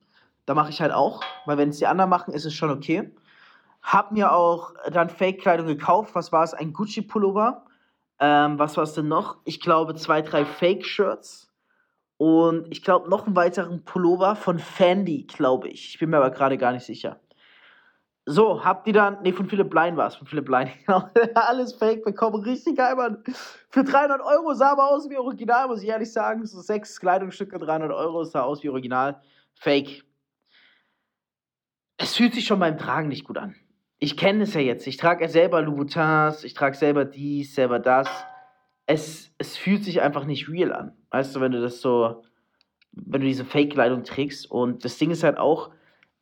da 0.45 0.52
mache 0.52 0.69
ich 0.69 0.83
halt 0.83 0.92
auch, 0.92 1.23
weil 1.47 1.57
wenn 1.57 1.71
es 1.71 1.78
die 1.78 1.87
anderen 1.87 2.11
machen, 2.11 2.35
ist 2.35 2.45
es 2.45 2.52
schon 2.52 2.69
okay. 2.69 3.11
Hab 3.80 4.12
mir 4.12 4.33
auch 4.33 4.75
dann 4.92 5.09
Fake-Kleidung 5.09 5.66
gekauft. 5.66 6.14
Was 6.14 6.30
war 6.30 6.45
es? 6.45 6.52
Ein 6.52 6.75
Gucci-Pullover. 6.75 7.64
Ähm, 8.21 8.59
was 8.59 8.77
war 8.77 8.85
es 8.85 8.93
denn 8.93 9.09
noch? 9.09 9.39
Ich 9.45 9.61
glaube 9.61 9.95
zwei, 9.95 10.21
drei 10.21 10.45
Fake-Shirts. 10.45 11.49
Und 12.19 12.71
ich 12.71 12.83
glaube 12.83 13.09
noch 13.09 13.27
einen 13.27 13.35
weiteren 13.35 13.83
Pullover 13.83 14.37
von 14.37 14.59
Fendi, 14.59 15.27
glaube 15.27 15.69
ich. 15.69 15.95
Ich 15.95 15.99
bin 15.99 16.11
mir 16.11 16.19
aber 16.19 16.31
gerade 16.31 16.59
gar 16.59 16.73
nicht 16.73 16.85
sicher. 16.85 17.19
So, 18.27 18.62
habt 18.62 18.87
ihr 18.87 18.93
dann, 18.93 19.23
nee, 19.23 19.33
von 19.33 19.49
Philipp 19.49 19.71
Blein 19.71 19.97
war 19.97 20.09
es, 20.09 20.17
von 20.17 20.27
Philipp 20.27 20.45
Blein, 20.45 20.71
genau. 20.87 21.09
Alles 21.35 21.73
Fake 21.73 22.05
bekommen, 22.05 22.43
richtig 22.43 22.77
geil, 22.77 22.95
Mann. 22.95 23.25
Für 23.71 23.83
300 23.83 24.21
Euro 24.21 24.53
sah 24.53 24.73
aber 24.73 24.91
aus 24.91 25.09
wie 25.09 25.17
Original, 25.17 25.69
muss 25.69 25.83
ich 25.83 25.89
ehrlich 25.89 26.12
sagen. 26.12 26.45
So 26.45 26.61
sechs 26.61 27.00
Kleidungsstücke, 27.00 27.59
300 27.59 27.91
Euro, 27.91 28.23
sah 28.25 28.43
aus 28.43 28.62
wie 28.62 28.69
Original. 28.69 29.23
Fake. 29.55 30.05
Es 31.97 32.15
fühlt 32.15 32.35
sich 32.35 32.47
schon 32.47 32.61
beim 32.61 32.77
Tragen 32.77 33.09
nicht 33.09 33.25
gut 33.25 33.39
an 33.39 33.57
ich 34.00 34.16
kenne 34.16 34.45
es 34.45 34.54
ja 34.54 34.61
jetzt. 34.61 34.87
Ich 34.87 34.97
trage 34.97 35.25
ja 35.25 35.28
selber 35.28 35.61
Louboutins, 35.61 36.42
ich 36.42 36.54
trage 36.54 36.76
selber 36.76 37.04
dies, 37.04 37.54
selber 37.54 37.78
das. 37.78 38.09
Es, 38.87 39.30
es 39.38 39.57
fühlt 39.57 39.85
sich 39.85 40.00
einfach 40.00 40.25
nicht 40.25 40.49
real 40.49 40.73
an. 40.73 40.97
Weißt 41.11 41.37
du, 41.37 41.40
wenn 41.40 41.52
du 41.52 41.61
das 41.61 41.80
so, 41.83 42.23
wenn 42.92 43.21
du 43.21 43.26
diese 43.26 43.45
Fake-Kleidung 43.45 44.02
trägst. 44.02 44.50
Und 44.50 44.85
das 44.85 44.97
Ding 44.97 45.11
ist 45.11 45.23
halt 45.23 45.38
auch, 45.38 45.71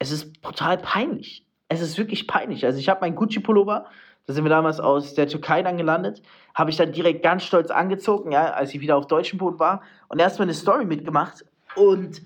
es 0.01 0.11
ist 0.11 0.43
brutal 0.43 0.77
peinlich. 0.79 1.47
Es 1.69 1.81
ist 1.81 1.97
wirklich 1.99 2.27
peinlich. 2.27 2.67
Also 2.67 2.79
ich 2.81 2.89
habe 2.89 3.01
meinen 3.01 3.15
Gucci-Pullover, 3.15 3.87
da 4.27 4.33
sind 4.35 4.45
wir 4.45 4.51
damals 4.51 4.81
aus 4.81 5.15
der 5.15 5.29
Türkei 5.29 5.63
dann 5.63 5.77
gelandet, 5.77 6.21
habe 6.55 6.71
ich 6.71 6.77
dann 6.77 6.93
direkt 6.93 7.23
ganz 7.23 7.45
stolz 7.45 7.71
angezogen, 7.71 8.33
ja, 8.33 8.53
als 8.53 8.75
ich 8.75 8.81
wieder 8.81 8.97
auf 8.97 9.07
deutschem 9.07 9.39
Boden 9.39 9.59
war 9.59 9.83
und 10.09 10.19
erstmal 10.19 10.47
eine 10.47 10.55
Story 10.55 10.85
mitgemacht. 10.85 11.45
Und 11.77 12.23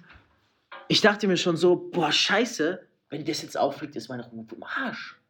ich 0.88 1.00
dachte 1.02 1.28
mir 1.28 1.37
schon 1.37 1.56
so, 1.56 1.76
boah, 1.76 2.11
scheiße, 2.11 2.80
wenn 3.11 3.25
das 3.25 3.42
jetzt 3.42 3.59
auffliegt, 3.59 3.94
ist 3.97 4.09
meine 4.09 4.26
Ruhe 4.26 4.47
im 4.50 4.62
Arsch. 4.62 5.22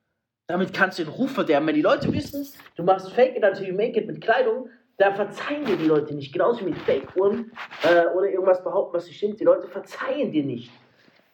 Damit 0.52 0.74
kannst 0.74 0.98
du 0.98 1.04
den 1.04 1.14
Ruf 1.14 1.30
verderben. 1.30 1.66
Wenn 1.66 1.76
die 1.76 1.80
Leute 1.80 2.12
wissen, 2.12 2.46
du 2.76 2.82
machst 2.82 3.10
Fake 3.12 3.34
it 3.38 3.42
until 3.42 3.66
you 3.66 3.74
make 3.74 3.98
it 3.98 4.06
mit 4.06 4.20
Kleidung, 4.20 4.68
da 4.98 5.10
verzeihen 5.10 5.64
dir 5.64 5.78
die 5.78 5.86
Leute 5.86 6.14
nicht. 6.14 6.30
Genauso 6.30 6.60
wie 6.60 6.64
mit 6.64 6.78
Fake-Uhren 6.80 7.52
äh, 7.84 8.04
oder 8.14 8.28
irgendwas 8.28 8.62
behaupten, 8.62 8.94
was 8.94 9.06
nicht 9.06 9.16
stimmt. 9.16 9.40
Die 9.40 9.44
Leute 9.44 9.66
verzeihen 9.66 10.30
dir 10.30 10.44
nicht. 10.44 10.70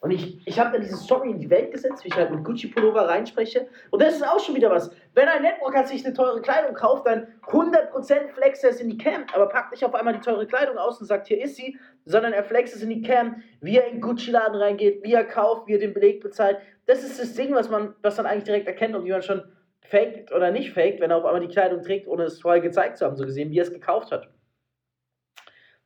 Und 0.00 0.12
ich, 0.12 0.46
ich 0.46 0.60
habe 0.60 0.70
dann 0.70 0.82
diese 0.82 0.96
Story 0.96 1.30
in 1.30 1.40
die 1.40 1.50
Welt 1.50 1.72
gesetzt, 1.72 2.04
wie 2.04 2.08
ich 2.08 2.14
halt 2.14 2.30
mit 2.30 2.44
Gucci-Pullover 2.44 3.08
reinspreche. 3.08 3.66
Und 3.90 4.00
das 4.00 4.14
ist 4.14 4.22
auch 4.22 4.38
schon 4.38 4.54
wieder 4.54 4.70
was. 4.70 4.92
Wenn 5.14 5.26
ein 5.26 5.42
Networker 5.42 5.84
sich 5.84 6.04
eine 6.04 6.14
teure 6.14 6.40
Kleidung 6.40 6.74
kauft, 6.74 7.06
dann 7.06 7.26
100% 7.48 8.28
flext 8.28 8.62
er 8.62 8.70
es 8.70 8.80
in 8.80 8.90
die 8.90 8.98
Cam, 8.98 9.24
aber 9.34 9.48
packt 9.48 9.72
nicht 9.72 9.84
auf 9.84 9.94
einmal 9.96 10.14
die 10.14 10.20
teure 10.20 10.46
Kleidung 10.46 10.78
aus 10.78 11.00
und 11.00 11.06
sagt, 11.06 11.26
hier 11.26 11.42
ist 11.42 11.56
sie, 11.56 11.76
sondern 12.04 12.32
er 12.32 12.44
flext 12.44 12.76
es 12.76 12.82
in 12.82 12.90
die 12.90 13.02
Cam, 13.02 13.42
wie 13.60 13.76
er 13.76 13.88
in 13.88 14.00
Gucci-Laden 14.00 14.54
reingeht, 14.54 15.02
wie 15.02 15.14
er 15.14 15.24
kauft, 15.24 15.66
wie 15.66 15.72
er 15.72 15.80
den 15.80 15.94
Beleg 15.94 16.20
bezahlt. 16.20 16.58
Das 16.86 17.02
ist 17.02 17.20
das 17.20 17.34
Ding, 17.34 17.52
was 17.52 17.68
man, 17.68 17.96
was 18.00 18.16
man 18.18 18.26
eigentlich 18.26 18.44
direkt 18.44 18.68
erkennt 18.68 18.94
und 18.94 19.04
wie 19.04 19.10
man 19.10 19.22
schon 19.22 19.42
faked 19.80 20.30
oder 20.30 20.52
nicht 20.52 20.72
faked, 20.74 21.00
wenn 21.00 21.10
er 21.10 21.16
auf 21.16 21.24
einmal 21.24 21.40
die 21.40 21.52
Kleidung 21.52 21.82
trägt, 21.82 22.06
ohne 22.06 22.24
es 22.24 22.40
vorher 22.40 22.60
gezeigt 22.60 22.98
zu 22.98 23.04
haben, 23.04 23.16
so 23.16 23.24
gesehen, 23.24 23.50
wie 23.50 23.58
er 23.58 23.64
es 23.64 23.72
gekauft 23.72 24.12
hat. 24.12 24.28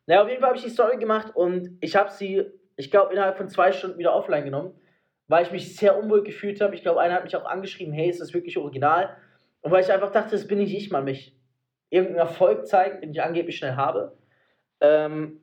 Naja, 0.07 0.23
auf 0.23 0.29
jeden 0.29 0.41
Fall 0.41 0.51
habe 0.51 0.59
ich 0.59 0.65
die 0.65 0.71
Story 0.71 0.99
gemacht 0.99 1.35
und 1.35 1.79
ich 1.81 1.97
habe 1.97 2.11
sie 2.11 2.51
ich 2.77 2.91
glaube, 2.91 3.13
innerhalb 3.13 3.37
von 3.37 3.49
zwei 3.49 3.73
Stunden 3.73 3.99
wieder 3.99 4.15
offline 4.15 4.45
genommen, 4.45 4.75
weil 5.29 5.45
ich 5.45 5.53
mich 5.53 5.77
sehr 5.77 5.99
unwohl 5.99 6.23
gefühlt 6.23 6.61
habe. 6.61 6.75
Ich 6.75 6.83
glaube, 6.83 7.01
einer 7.01 7.15
hat 7.15 7.25
mich 7.25 7.37
auch 7.37 7.45
angeschrieben, 7.45 7.93
hey, 7.93 8.09
ist 8.09 8.21
das 8.21 8.35
wirklich 8.35 8.59
original? 8.59 9.17
Und 9.61 9.71
weil 9.71 9.83
ich 9.83 9.93
einfach 9.93 10.11
dachte, 10.11 10.33
das 10.33 10.47
bin 10.47 10.59
nicht 10.59 10.75
ich, 10.75 10.91
man 10.91 11.05
mich 11.05 11.37
irgendeinen 11.91 12.27
Erfolg 12.27 12.67
zeigen, 12.67 13.01
den 13.01 13.13
ich 13.13 13.23
angeblich 13.23 13.57
schnell 13.57 13.77
habe. 13.77 14.17
Ähm, 14.81 15.41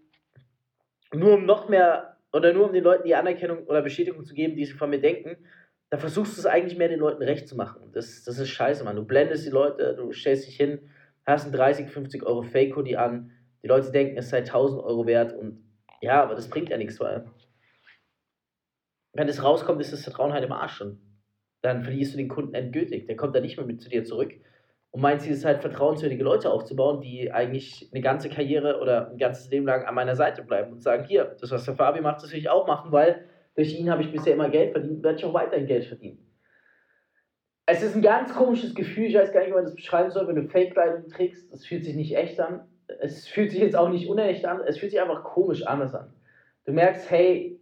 nur 1.13 1.35
um 1.35 1.45
noch 1.45 1.69
mehr 1.69 2.17
oder 2.33 2.53
nur 2.53 2.67
um 2.67 2.73
den 2.73 2.83
Leuten 2.83 3.05
die 3.05 3.15
Anerkennung 3.15 3.65
oder 3.65 3.81
Bestätigung 3.81 4.23
zu 4.25 4.33
geben, 4.33 4.55
die 4.55 4.65
sie 4.65 4.73
von 4.73 4.89
mir 4.89 4.99
denken, 4.99 5.37
da 5.89 5.97
versuchst 5.97 6.37
du 6.37 6.41
es 6.41 6.45
eigentlich 6.45 6.77
mehr 6.77 6.89
den 6.89 6.99
Leuten 6.99 7.23
recht 7.23 7.47
zu 7.47 7.55
machen. 7.55 7.91
Das, 7.93 8.23
das 8.23 8.37
ist 8.37 8.49
scheiße, 8.49 8.83
Mann. 8.83 8.95
Du 8.95 9.03
blendest 9.03 9.45
die 9.45 9.51
Leute, 9.51 9.95
du 9.95 10.11
stellst 10.11 10.47
dich 10.47 10.55
hin, 10.55 10.91
hast 11.25 11.45
einen 11.45 11.53
30, 11.53 11.89
50 11.89 12.23
Euro 12.23 12.43
Fake-Hoodie 12.43 12.97
an, 12.97 13.31
die 13.63 13.67
Leute 13.67 13.91
denken, 13.91 14.17
es 14.17 14.29
sei 14.29 14.39
1000 14.39 14.83
Euro 14.83 15.07
wert 15.07 15.33
und 15.33 15.63
ja, 16.01 16.23
aber 16.23 16.35
das 16.35 16.49
bringt 16.49 16.69
ja 16.69 16.77
nichts, 16.77 16.99
weil 16.99 17.25
wenn 19.13 19.27
es 19.27 19.43
rauskommt, 19.43 19.81
ist 19.81 19.91
das 19.91 20.03
Vertrauen 20.03 20.33
halt 20.33 20.43
im 20.43 20.51
Arsch 20.51 20.73
schon. 20.73 20.99
Dann 21.61 21.83
verlierst 21.83 22.13
du 22.13 22.17
den 22.17 22.29
Kunden 22.29 22.53
endgültig. 22.53 23.05
Der 23.05 23.15
kommt 23.15 23.35
dann 23.35 23.43
nicht 23.43 23.57
mehr 23.57 23.65
mit 23.65 23.81
zu 23.81 23.89
dir 23.89 24.03
zurück. 24.03 24.33
Und 24.91 25.01
mein 25.01 25.19
Ziel 25.19 25.33
ist 25.33 25.45
halt, 25.45 25.61
vertrauenswürdige 25.61 26.23
Leute 26.23 26.49
aufzubauen, 26.49 27.01
die 27.01 27.31
eigentlich 27.31 27.89
eine 27.91 28.01
ganze 28.01 28.29
Karriere 28.29 28.79
oder 28.79 29.09
ein 29.11 29.17
ganzes 29.17 29.49
Leben 29.49 29.65
lang 29.65 29.85
an 29.85 29.93
meiner 29.93 30.15
Seite 30.15 30.43
bleiben 30.43 30.71
und 30.71 30.81
sagen, 30.81 31.05
hier, 31.05 31.35
das, 31.39 31.51
was 31.51 31.65
der 31.65 31.75
Fabi 31.75 32.01
macht, 32.01 32.23
das 32.23 32.31
will 32.31 32.39
ich 32.39 32.49
auch 32.49 32.65
machen, 32.65 32.91
weil 32.91 33.25
durch 33.55 33.77
ihn 33.77 33.91
habe 33.91 34.01
ich 34.01 34.11
bisher 34.11 34.33
immer 34.33 34.49
Geld 34.49 34.71
verdient, 34.71 35.03
werde 35.03 35.17
ich 35.19 35.25
auch 35.25 35.33
weiterhin 35.33 35.67
Geld 35.67 35.85
verdienen. 35.85 36.25
Es 37.67 37.83
ist 37.83 37.95
ein 37.95 38.01
ganz 38.01 38.33
komisches 38.33 38.73
Gefühl, 38.73 39.05
ich 39.05 39.15
weiß 39.15 39.31
gar 39.31 39.41
nicht, 39.41 39.49
wie 39.49 39.55
man 39.55 39.65
das 39.65 39.75
beschreiben 39.75 40.09
soll, 40.09 40.27
wenn 40.27 40.35
du 40.35 40.47
Fake-Kleidung 40.47 41.07
trägst, 41.07 41.51
das 41.51 41.65
fühlt 41.65 41.83
sich 41.83 41.95
nicht 41.95 42.15
echt 42.15 42.39
an 42.39 42.67
es 43.01 43.27
fühlt 43.27 43.51
sich 43.51 43.61
jetzt 43.61 43.75
auch 43.75 43.89
nicht 43.89 44.09
unecht 44.09 44.45
an, 44.45 44.61
es 44.65 44.77
fühlt 44.77 44.91
sich 44.91 45.01
einfach 45.01 45.23
komisch 45.23 45.65
anders 45.65 45.93
an. 45.93 46.13
Du 46.65 46.71
merkst, 46.71 47.09
hey, 47.09 47.59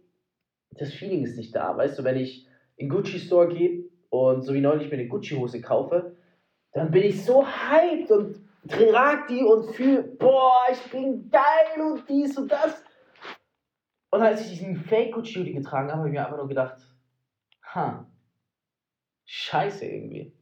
das 0.70 0.92
Feeling 0.92 1.24
ist 1.24 1.36
nicht 1.36 1.54
da. 1.54 1.76
Weißt 1.76 1.98
du, 1.98 2.04
wenn 2.04 2.16
ich 2.16 2.46
in 2.76 2.88
Gucci 2.88 3.18
Store 3.18 3.48
gehe 3.48 3.84
und 4.10 4.42
so 4.42 4.54
wie 4.54 4.60
neulich 4.60 4.90
mir 4.90 4.98
eine 4.98 5.08
Gucci-Hose 5.08 5.60
kaufe, 5.60 6.16
dann 6.72 6.90
bin 6.90 7.02
ich 7.02 7.24
so 7.24 7.44
hyped 7.46 8.10
und 8.10 8.36
trage 8.68 9.22
die 9.28 9.42
und 9.42 9.74
fühle, 9.74 10.02
boah, 10.02 10.66
ich 10.70 10.90
bin 10.90 11.30
geil 11.30 11.80
und 11.80 12.08
dies 12.08 12.36
und 12.36 12.50
das. 12.50 12.82
Und 14.10 14.22
als 14.22 14.42
ich 14.42 14.58
diesen 14.58 14.76
Fake 14.76 15.14
Gucci 15.14 15.38
Hoodie 15.38 15.54
getragen 15.54 15.88
habe, 15.88 15.98
habe 15.98 16.08
ich 16.08 16.14
mir 16.14 16.24
einfach 16.24 16.38
nur 16.38 16.48
gedacht, 16.48 16.78
ha, 17.74 18.06
scheiße 19.24 19.84
irgendwie. 19.84 20.37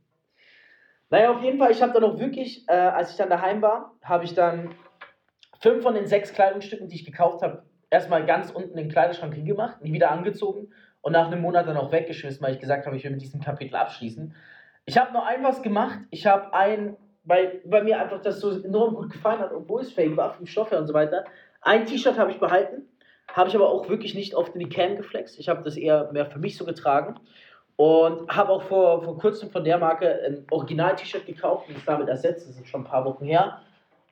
Naja, 1.11 1.31
auf 1.31 1.43
jeden 1.43 1.59
Fall, 1.59 1.71
ich 1.71 1.83
habe 1.83 1.93
dann 1.93 2.05
auch 2.05 2.19
wirklich, 2.19 2.69
äh, 2.69 2.73
als 2.73 3.13
ich 3.13 3.17
dann 3.17 3.31
daheim 3.31 3.63
war, 3.63 3.95
habe 4.03 4.25
ich 4.25 4.35
dann 4.35 4.75
fünf 5.61 5.83
von 5.83 5.95
den 5.95 6.07
sechs 6.07 6.33
Kleidungsstücken, 6.33 6.89
die 6.89 6.97
ich 6.97 7.05
gekauft 7.05 7.43
habe, 7.43 7.63
erstmal 7.91 8.27
ganz 8.27 8.51
unten 8.51 8.71
in 8.71 8.77
den 8.77 8.91
Kleiderschrank 8.91 9.35
hingemacht, 9.35 9.81
nie 9.83 9.93
wieder 9.93 10.11
angezogen 10.11 10.69
und 11.01 11.13
nach 11.13 11.29
einem 11.29 11.41
Monat 11.41 11.69
dann 11.69 11.77
auch 11.77 11.93
weggeschmissen, 11.93 12.43
weil 12.43 12.55
ich 12.55 12.61
gesagt 12.61 12.87
habe, 12.87 12.97
ich 12.97 13.05
will 13.05 13.13
mit 13.13 13.23
diesem 13.23 13.41
Kapitel 13.41 13.77
abschließen. 13.77 14.35
Ich 14.85 14.99
habe 14.99 15.13
nur 15.13 15.25
ein 15.27 15.43
was 15.45 15.63
gemacht. 15.63 16.01
Ich 16.11 16.27
habe 16.27 16.53
ein, 16.53 16.97
weil, 17.25 17.61
weil 17.65 17.85
mir 17.85 18.01
einfach 18.01 18.21
das 18.21 18.41
so 18.41 18.51
enorm 18.51 18.95
gut 18.95 19.13
gefallen 19.13 19.41
hat, 19.41 19.53
obwohl 19.53 19.83
es 19.83 19.93
fake 19.93 20.17
war, 20.17 20.33
vom 20.33 20.47
Stoff 20.47 20.71
her 20.71 20.81
und 20.81 20.87
so 20.87 20.95
weiter. 20.95 21.25
Ein 21.61 21.87
T-Shirt 21.87 22.19
habe 22.19 22.31
ich 22.31 22.39
behalten, 22.39 22.89
habe 23.33 23.49
ich 23.49 23.55
aber 23.55 23.69
auch 23.69 23.89
wirklich 23.89 24.15
nicht 24.15 24.35
oft 24.35 24.55
in 24.55 24.61
die 24.61 24.69
Cam 24.69 24.97
geflext. 24.97 25.39
Ich 25.39 25.49
habe 25.49 25.63
das 25.63 25.77
eher 25.77 26.11
mehr 26.13 26.27
für 26.27 26.39
mich 26.39 26.57
so 26.57 26.65
getragen. 26.65 27.17
Und 27.77 28.35
habe 28.35 28.51
auch 28.51 28.63
vor, 28.63 29.03
vor 29.03 29.19
kurzem 29.19 29.51
von 29.51 29.63
der 29.63 29.77
Marke 29.79 30.21
ein 30.27 30.47
Original-T-Shirt 30.51 31.27
gekauft 31.27 31.69
und 31.69 31.77
es 31.77 31.85
damit 31.85 32.09
ersetzt. 32.09 32.49
Das 32.49 32.57
ist 32.57 32.69
schon 32.69 32.83
ein 32.83 32.87
paar 32.87 33.05
Wochen 33.05 33.27
her. 33.27 33.61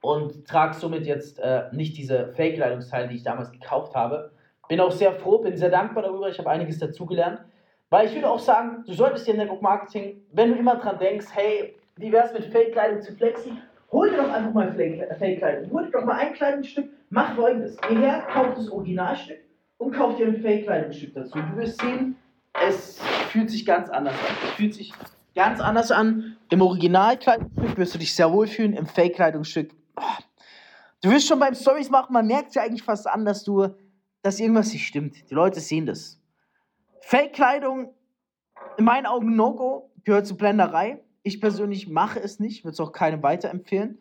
Und 0.03 0.47
trage 0.47 0.75
somit 0.75 1.07
jetzt 1.07 1.39
äh, 1.39 1.65
nicht 1.73 1.97
diese 1.97 2.29
Fake-Kleidungsteile, 2.35 3.09
die 3.09 3.17
ich 3.17 3.23
damals 3.23 3.51
gekauft 3.51 3.95
habe. 3.95 4.33
Bin 4.69 4.81
auch 4.81 4.91
sehr 4.91 5.13
froh, 5.13 5.39
bin 5.39 5.57
sehr 5.57 5.71
dankbar 5.71 6.03
darüber. 6.03 6.29
Ich 6.29 6.39
habe 6.39 6.51
einiges 6.51 6.79
dazugelernt. 6.79 7.41
Weil 7.89 8.07
ich 8.07 8.15
würde 8.15 8.29
auch 8.29 8.39
sagen, 8.39 8.85
du 8.87 8.93
solltest 8.93 9.27
dir 9.27 9.33
im 9.33 9.39
Network 9.39 9.63
Marketing, 9.63 10.23
wenn 10.33 10.53
du 10.53 10.59
immer 10.59 10.77
dran 10.77 10.99
denkst, 10.99 11.27
hey, 11.33 11.77
wie 11.97 12.11
wäre 12.13 12.27
es 12.27 12.33
mit 12.33 12.47
Fake-Kleidung 12.47 13.01
zu 13.01 13.15
flexen, 13.15 13.63
hol 13.93 14.11
dir 14.11 14.17
doch 14.17 14.33
einfach 14.33 14.53
mal 14.53 14.73
Fake-Kleidung. 14.73 15.71
Hol 15.73 15.87
dir 15.87 15.93
doch 15.93 16.05
mal 16.05 16.17
ein 16.17 16.33
Kleidungsstück. 16.33 16.91
Mach 17.11 17.35
folgendes: 17.37 17.77
Geh 17.89 17.97
her, 17.97 18.27
kauf 18.33 18.55
das 18.57 18.69
Originalstück 18.71 19.39
und 19.79 19.93
kauf 19.93 20.17
dir 20.17 20.27
ein 20.27 20.43
Fake-Kleidungsstück 20.43 21.15
dazu. 21.15 21.39
Du 21.39 21.57
wirst 21.57 21.81
sehen, 21.81 22.17
es 22.63 22.99
fühlt 23.31 23.51
sich 23.51 23.67
ganz 23.67 23.91
anders 23.91 24.15
an. 24.15 24.37
Es 24.45 24.51
fühlt 24.53 24.75
sich 24.75 24.93
ganz 25.35 25.61
anders 25.61 25.91
an. 25.91 26.37
Im 26.51 26.63
Originalkleidungsstück 26.63 27.77
wirst 27.77 27.95
du 27.95 27.99
dich 27.99 28.15
sehr 28.15 28.33
wohl 28.33 28.47
fühlen, 28.47 28.73
im 28.73 28.87
Fake-Kleidungsstück. 28.87 29.73
Du 31.03 31.11
wirst 31.11 31.27
schon 31.27 31.39
beim 31.39 31.55
Stories 31.55 31.91
machen, 31.91 32.13
man 32.13 32.27
merkt 32.27 32.55
ja 32.55 32.63
eigentlich 32.63 32.83
fast 32.83 33.07
an, 33.07 33.25
dass 33.25 33.45
du, 33.45 33.69
dass 34.23 34.41
irgendwas 34.41 34.73
nicht 34.73 34.87
stimmt. 34.87 35.17
Die 35.29 35.35
Leute 35.35 35.61
sehen 35.61 35.87
das. 35.87 36.21
Fake-Kleidung, 37.01 37.93
in 38.79 38.85
meinen 38.85 39.07
Augen 39.07 39.37
No-Go, 39.37 39.91
gehört 40.05 40.27
zur 40.27 40.39
Blenderei. 40.39 41.03
Ich 41.23 41.41
persönlich 41.41 41.89
mache 41.89 42.21
es 42.21 42.39
nicht, 42.39 42.65
würde 42.65 42.75
es 42.75 42.81
auch 42.81 42.93
keinem 42.93 43.23
weiterempfehlen. 43.23 43.99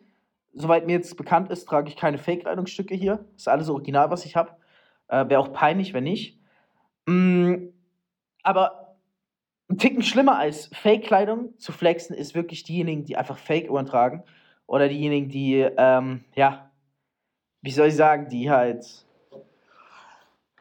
soweit 0.54 0.86
mir 0.86 0.92
jetzt 0.92 1.16
bekannt 1.16 1.50
ist, 1.50 1.66
trage 1.66 1.88
ich 1.88 1.96
keine 1.96 2.18
Fake-Kleidungsstücke 2.18 2.94
hier. 2.94 3.24
Ist 3.36 3.48
alles 3.48 3.68
original, 3.68 4.10
was 4.10 4.24
ich 4.24 4.36
habe. 4.36 4.52
Äh, 5.08 5.28
Wäre 5.28 5.40
auch 5.40 5.52
peinlich, 5.52 5.92
wenn 5.92 6.04
nicht. 6.04 6.38
Mm, 7.06 7.73
aber 8.44 8.96
ein 9.68 9.78
Ticken 9.78 10.02
schlimmer 10.02 10.38
als 10.38 10.70
Fake-Kleidung 10.72 11.58
zu 11.58 11.72
flexen 11.72 12.14
ist 12.14 12.34
wirklich 12.34 12.62
diejenigen, 12.62 13.04
die 13.04 13.16
einfach 13.16 13.38
Fake-Uhren 13.38 13.86
tragen. 13.86 14.22
Oder 14.66 14.88
diejenigen, 14.88 15.28
die, 15.28 15.66
ähm, 15.76 16.24
ja, 16.34 16.70
wie 17.62 17.70
soll 17.70 17.88
ich 17.88 17.96
sagen, 17.96 18.28
die 18.28 18.50
halt 18.50 18.84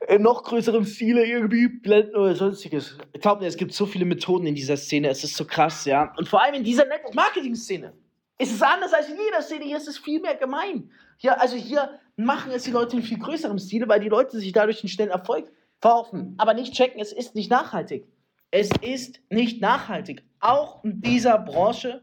in 0.08 0.22
noch 0.22 0.44
größerem 0.44 0.86
Stile 0.86 1.26
irgendwie 1.26 1.68
blenden 1.68 2.16
oder 2.16 2.36
sonstiges. 2.36 2.98
Ich 3.14 3.22
glaube, 3.22 3.46
es 3.46 3.56
gibt 3.56 3.74
so 3.74 3.86
viele 3.86 4.06
Methoden 4.06 4.46
in 4.48 4.56
dieser 4.56 4.76
Szene, 4.76 5.10
es 5.10 5.24
ist 5.24 5.36
so 5.36 5.46
krass, 5.46 5.86
ja. 5.86 6.14
Und 6.18 6.28
vor 6.28 6.42
allem 6.42 6.56
in 6.56 6.64
dieser 6.64 6.86
Network-Marketing-Szene 6.86 7.94
ist 8.38 8.54
es 8.54 8.62
anders 8.62 8.94
als 8.94 9.10
in 9.10 9.18
jeder 9.18 9.42
Szene, 9.42 9.66
hier 9.66 9.78
ist 9.78 9.88
es 9.88 9.98
viel 9.98 10.20
mehr 10.20 10.36
gemein. 10.36 10.92
Hier, 11.18 11.40
also 11.40 11.56
hier 11.56 12.00
machen 12.18 12.52
es 12.52 12.64
die 12.64 12.72
Leute 12.72 12.98
in 12.98 13.04
viel 13.04 13.20
größerem 13.20 13.58
Stile, 13.58 13.88
weil 13.88 14.02
die 14.02 14.10
Leute 14.10 14.38
sich 14.38 14.52
dadurch 14.52 14.84
einen 14.84 14.90
schnellen 14.90 15.12
Erfolg 15.12 15.50
verhoffen, 15.84 16.34
aber 16.38 16.54
nicht 16.54 16.74
checken, 16.74 17.02
es 17.02 17.12
ist 17.12 17.36
nicht 17.36 17.52
nachhaltig. 17.52 18.08
Es 18.52 18.70
ist 18.82 19.20
nicht 19.30 19.60
nachhaltig. 19.60 20.24
Auch 20.40 20.82
in 20.86 21.02
dieser 21.02 21.38
Branche 21.38 22.02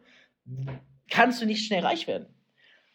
kannst 1.08 1.40
du 1.40 1.46
nicht 1.46 1.64
schnell 1.66 1.82
reich 1.82 2.06
werden. 2.06 2.26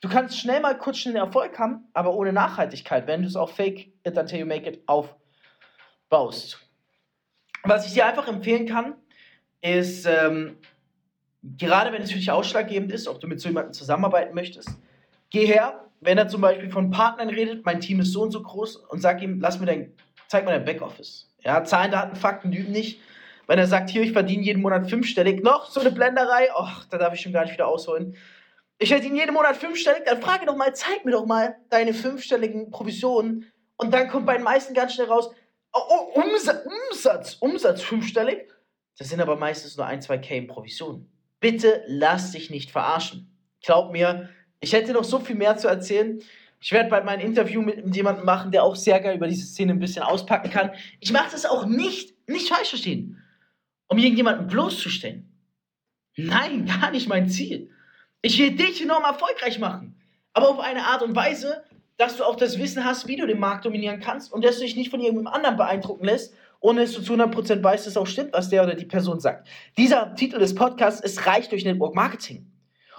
Du 0.01 0.09
kannst 0.09 0.37
schnell 0.39 0.59
mal 0.61 0.77
kurz 0.77 0.99
schnell 0.99 1.15
Erfolg 1.15 1.57
haben, 1.57 1.85
aber 1.93 2.13
ohne 2.13 2.31
Nachhaltigkeit, 2.31 3.07
wenn 3.07 3.23
du 3.23 3.27
es 3.27 3.35
auf 3.35 3.55
Fake 3.55 3.93
it 4.03 4.15
until 4.15 4.39
you 4.39 4.45
make 4.45 4.69
it 4.69 4.83
aufbaust. 4.85 6.59
Was 7.63 7.87
ich 7.87 7.93
dir 7.93 8.05
einfach 8.05 8.27
empfehlen 8.27 8.67
kann, 8.67 8.93
ist, 9.61 10.05
ähm, 10.05 10.57
gerade 11.57 11.91
wenn 11.93 12.03
es 12.03 12.11
für 12.11 12.19
dich 12.19 12.29
ausschlaggebend 12.29 12.91
ist, 12.91 13.07
ob 13.07 13.19
du 13.19 13.27
mit 13.27 13.39
so 13.39 13.49
jemandem 13.49 13.73
zusammenarbeiten 13.73 14.35
möchtest, 14.35 14.69
geh 15.31 15.47
her, 15.47 15.89
wenn 15.99 16.19
er 16.19 16.27
zum 16.27 16.41
Beispiel 16.41 16.69
von 16.69 16.91
Partnern 16.91 17.29
redet, 17.29 17.65
mein 17.65 17.79
Team 17.79 18.01
ist 18.01 18.11
so 18.11 18.21
und 18.21 18.29
so 18.29 18.43
groß 18.43 18.75
und 18.75 19.01
sag 19.01 19.23
ihm, 19.23 19.39
lass 19.39 19.59
mir 19.59 19.65
dein, 19.65 19.91
zeig 20.35 20.43
mir 20.43 20.51
dein 20.51 20.65
Backoffice. 20.65 21.29
Ja, 21.39 21.63
Zahlen, 21.63 21.91
Daten, 21.91 22.15
Fakten 22.17 22.51
lügen 22.51 22.73
nicht. 22.73 22.99
Wenn 23.47 23.57
er 23.57 23.67
sagt, 23.67 23.89
hier, 23.89 24.01
ich 24.01 24.11
verdiene 24.11 24.43
jeden 24.43 24.61
Monat 24.61 24.89
fünfstellig, 24.89 25.41
noch 25.43 25.69
so 25.69 25.79
eine 25.79 25.91
Blenderei, 25.91 26.49
ach, 26.53 26.83
da 26.85 26.97
darf 26.97 27.13
ich 27.13 27.21
schon 27.21 27.31
gar 27.31 27.43
nicht 27.43 27.53
wieder 27.53 27.67
ausholen. 27.67 28.17
Ich 28.77 28.89
verdiene 28.89 29.15
jeden 29.15 29.33
Monat 29.33 29.55
fünfstellig, 29.55 30.03
dann 30.05 30.21
frage 30.21 30.45
doch 30.45 30.57
mal, 30.57 30.75
zeig 30.75 31.05
mir 31.05 31.11
doch 31.11 31.25
mal 31.25 31.55
deine 31.69 31.93
fünfstelligen 31.93 32.69
Provisionen. 32.71 33.49
Und 33.77 33.93
dann 33.93 34.09
kommt 34.09 34.25
bei 34.25 34.33
den 34.33 34.43
meisten 34.43 34.73
ganz 34.73 34.95
schnell 34.95 35.07
raus, 35.07 35.29
oh, 35.71 35.79
oh, 35.87 36.19
Umsatz, 36.19 36.65
Umsatz, 36.65 37.37
Umsatz 37.39 37.81
fünfstellig. 37.81 38.49
Das 38.97 39.07
sind 39.09 39.21
aber 39.21 39.37
meistens 39.37 39.77
nur 39.77 39.85
ein, 39.85 40.01
zwei 40.01 40.17
K 40.17 40.35
in 40.35 40.47
Provisionen. 40.47 41.09
Bitte 41.39 41.83
lass 41.87 42.31
dich 42.31 42.49
nicht 42.49 42.71
verarschen. 42.71 43.31
Glaub 43.63 43.91
mir, 43.91 44.29
ich 44.59 44.73
hätte 44.73 44.91
noch 44.91 45.03
so 45.03 45.19
viel 45.19 45.35
mehr 45.35 45.55
zu 45.55 45.67
erzählen. 45.67 46.21
Ich 46.65 46.71
werde 46.71 46.89
bald 46.89 47.05
mal 47.05 47.11
ein 47.11 47.19
Interview 47.19 47.61
mit 47.61 47.95
jemandem 47.95 48.25
machen, 48.25 48.51
der 48.51 48.63
auch 48.63 48.75
sehr 48.75 48.99
geil 48.99 49.17
über 49.17 49.27
diese 49.27 49.45
Szene 49.45 49.73
ein 49.73 49.77
bisschen 49.77 50.01
auspacken 50.01 50.49
kann. 50.49 50.71
Ich 50.99 51.13
mache 51.13 51.29
das 51.31 51.45
auch 51.45 51.67
nicht, 51.67 52.15
nicht 52.27 52.49
falsch 52.49 52.69
verstehen, 52.69 53.21
um 53.87 53.99
irgendjemanden 53.99 54.47
bloßzustellen. 54.47 55.31
Nein, 56.17 56.65
gar 56.81 56.89
nicht 56.89 57.07
mein 57.07 57.29
Ziel. 57.29 57.69
Ich 58.23 58.39
will 58.39 58.55
dich 58.55 58.81
enorm 58.81 59.03
erfolgreich 59.03 59.59
machen. 59.59 60.01
Aber 60.33 60.49
auf 60.49 60.59
eine 60.59 60.87
Art 60.87 61.03
und 61.03 61.15
Weise, 61.15 61.63
dass 61.97 62.17
du 62.17 62.23
auch 62.23 62.35
das 62.35 62.57
Wissen 62.57 62.83
hast, 62.83 63.07
wie 63.07 63.15
du 63.15 63.27
den 63.27 63.39
Markt 63.39 63.63
dominieren 63.65 63.99
kannst 63.99 64.33
und 64.33 64.43
dass 64.43 64.57
du 64.57 64.63
dich 64.63 64.75
nicht 64.75 64.89
von 64.89 64.99
irgendjemandem 65.01 65.35
anderen 65.35 65.57
beeindrucken 65.57 66.05
lässt, 66.05 66.33
ohne 66.61 66.81
dass 66.81 66.93
du 66.93 67.03
zu 67.03 67.13
100% 67.13 67.61
weißt, 67.61 67.85
dass 67.85 67.91
es 67.91 67.97
auch 67.97 68.07
stimmt, 68.07 68.33
was 68.33 68.49
der 68.49 68.63
oder 68.63 68.73
die 68.73 68.85
Person 68.85 69.19
sagt. 69.19 69.47
Dieser 69.77 70.15
Titel 70.15 70.39
des 70.39 70.55
Podcasts 70.55 70.99
ist 70.99 71.27
Reich 71.27 71.47
durch 71.47 71.63
Network 71.63 71.93
Marketing. 71.93 72.51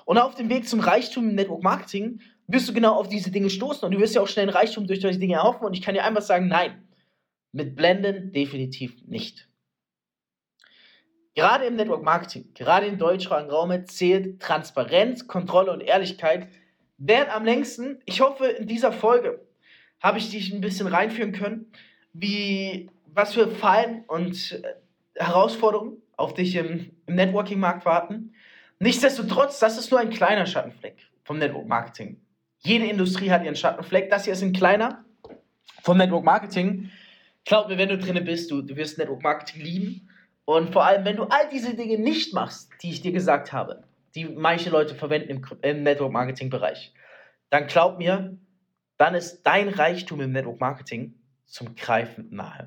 Und 0.05 0.19
auf 0.19 0.37
dem 0.37 0.51
Weg 0.51 0.69
zum 0.69 0.79
Reichtum 0.79 1.31
im 1.31 1.35
Network 1.35 1.65
Marketing 1.65 2.21
wirst 2.49 2.69
du 2.69 2.73
genau 2.73 2.95
auf 2.95 3.09
diese 3.09 3.31
Dinge 3.31 3.51
stoßen 3.51 3.85
und 3.85 3.93
du 3.93 4.01
wirst 4.01 4.15
ja 4.15 4.23
auch 4.23 4.29
schnell 4.29 4.47
ein 4.47 4.55
Reichtum 4.55 4.87
durch 4.87 5.01
solche 5.01 5.19
Dinge 5.19 5.35
erhoffen 5.35 5.67
und 5.67 5.75
ich 5.75 5.83
kann 5.83 5.95
dir 5.95 6.05
einfach 6.05 6.23
sagen, 6.23 6.49
nein, 6.49 6.87
mit 7.53 7.75
Blenden 7.75 8.33
definitiv 8.33 9.03
nicht. 9.07 9.49
Gerade 11.35 11.67
im 11.67 11.77
Network 11.77 12.03
Marketing, 12.03 12.53
gerade 12.55 12.87
im 12.87 12.99
deutschsprachigen 12.99 13.51
Raum 13.51 13.87
zählt 13.87 14.41
Transparenz, 14.41 15.27
Kontrolle 15.27 15.73
und 15.73 15.81
Ehrlichkeit. 15.81 16.49
Wer 16.97 17.35
am 17.35 17.45
längsten, 17.45 18.01
ich 18.07 18.21
hoffe, 18.23 18.47
in 18.47 18.67
dieser 18.67 18.93
Folge 18.93 19.47
habe 20.01 20.19
ich 20.19 20.31
dich 20.31 20.53
ein 20.53 20.61
bisschen 20.61 20.87
reinführen 20.87 21.33
können, 21.33 21.71
wie, 22.13 22.89
was 23.07 23.35
für 23.35 23.51
Fallen 23.51 24.05
und 24.07 24.63
äh, 24.63 25.23
Herausforderungen 25.23 26.01
auf 26.17 26.33
dich 26.33 26.55
im, 26.55 26.91
im 27.07 27.15
Networking-Markt 27.15 27.85
warten. 27.85 28.35
Nichtsdestotrotz, 28.79 29.59
das 29.59 29.79
ist 29.79 29.91
nur 29.91 30.01
ein 30.01 30.11
kleiner 30.11 30.47
Schattenfleck 30.47 30.97
vom 31.25 31.39
Network 31.39 31.67
Marketing. 31.67 32.21
Jede 32.67 32.87
Industrie 32.87 33.31
hat 33.31 33.45
ihren 33.45 33.55
Schattenfleck. 33.55 34.11
Das 34.11 34.25
hier 34.25 34.33
ist 34.33 34.43
ein 34.43 34.53
kleiner 34.53 35.05
vom 35.83 35.99
Network 35.99 36.25
Marketing. 36.25 36.91
Glaub 37.45 37.69
mir, 37.69 37.79
wenn 37.79 37.89
du 37.89 37.97
drinne 37.97 38.23
bist, 38.23 38.51
du, 38.51 38.61
du 38.61 38.75
wirst 38.75 38.99
Network 38.99 39.23
Marketing 39.23 39.63
lieben. 39.63 40.09
Und 40.45 40.73
vor 40.73 40.85
allem, 40.85 41.05
wenn 41.05 41.15
du 41.15 41.23
all 41.25 41.49
diese 41.53 41.77
Dinge 41.77 41.97
nicht 41.97 42.35
machst, 42.35 42.73
die 42.83 42.91
ich 42.91 43.03
dir 43.03 43.13
gesagt 43.13 43.53
habe, 43.53 43.85
die 44.17 44.25
manche 44.25 44.71
Leute 44.71 44.97
verwenden 44.97 45.31
im, 45.31 45.47
im 45.63 45.85
Network 45.85 46.11
Marketing 46.11 46.51
Bereich, 46.51 46.93
dann 47.51 47.69
glaub 47.69 47.99
mir, 47.99 48.37
dann 48.99 49.15
ist 49.15 49.43
dein 49.45 49.69
Reichtum 49.69 50.21
im 50.21 50.33
Network 50.33 50.59
Marketing 50.59 51.15
zum 51.47 51.77
Greifen 51.77 52.27
nahe. 52.33 52.67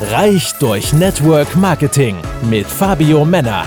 Reich 0.00 0.54
durch 0.58 0.94
Network 0.94 1.54
Marketing 1.54 2.16
mit 2.48 2.66
Fabio 2.66 3.26
Männer. 3.26 3.66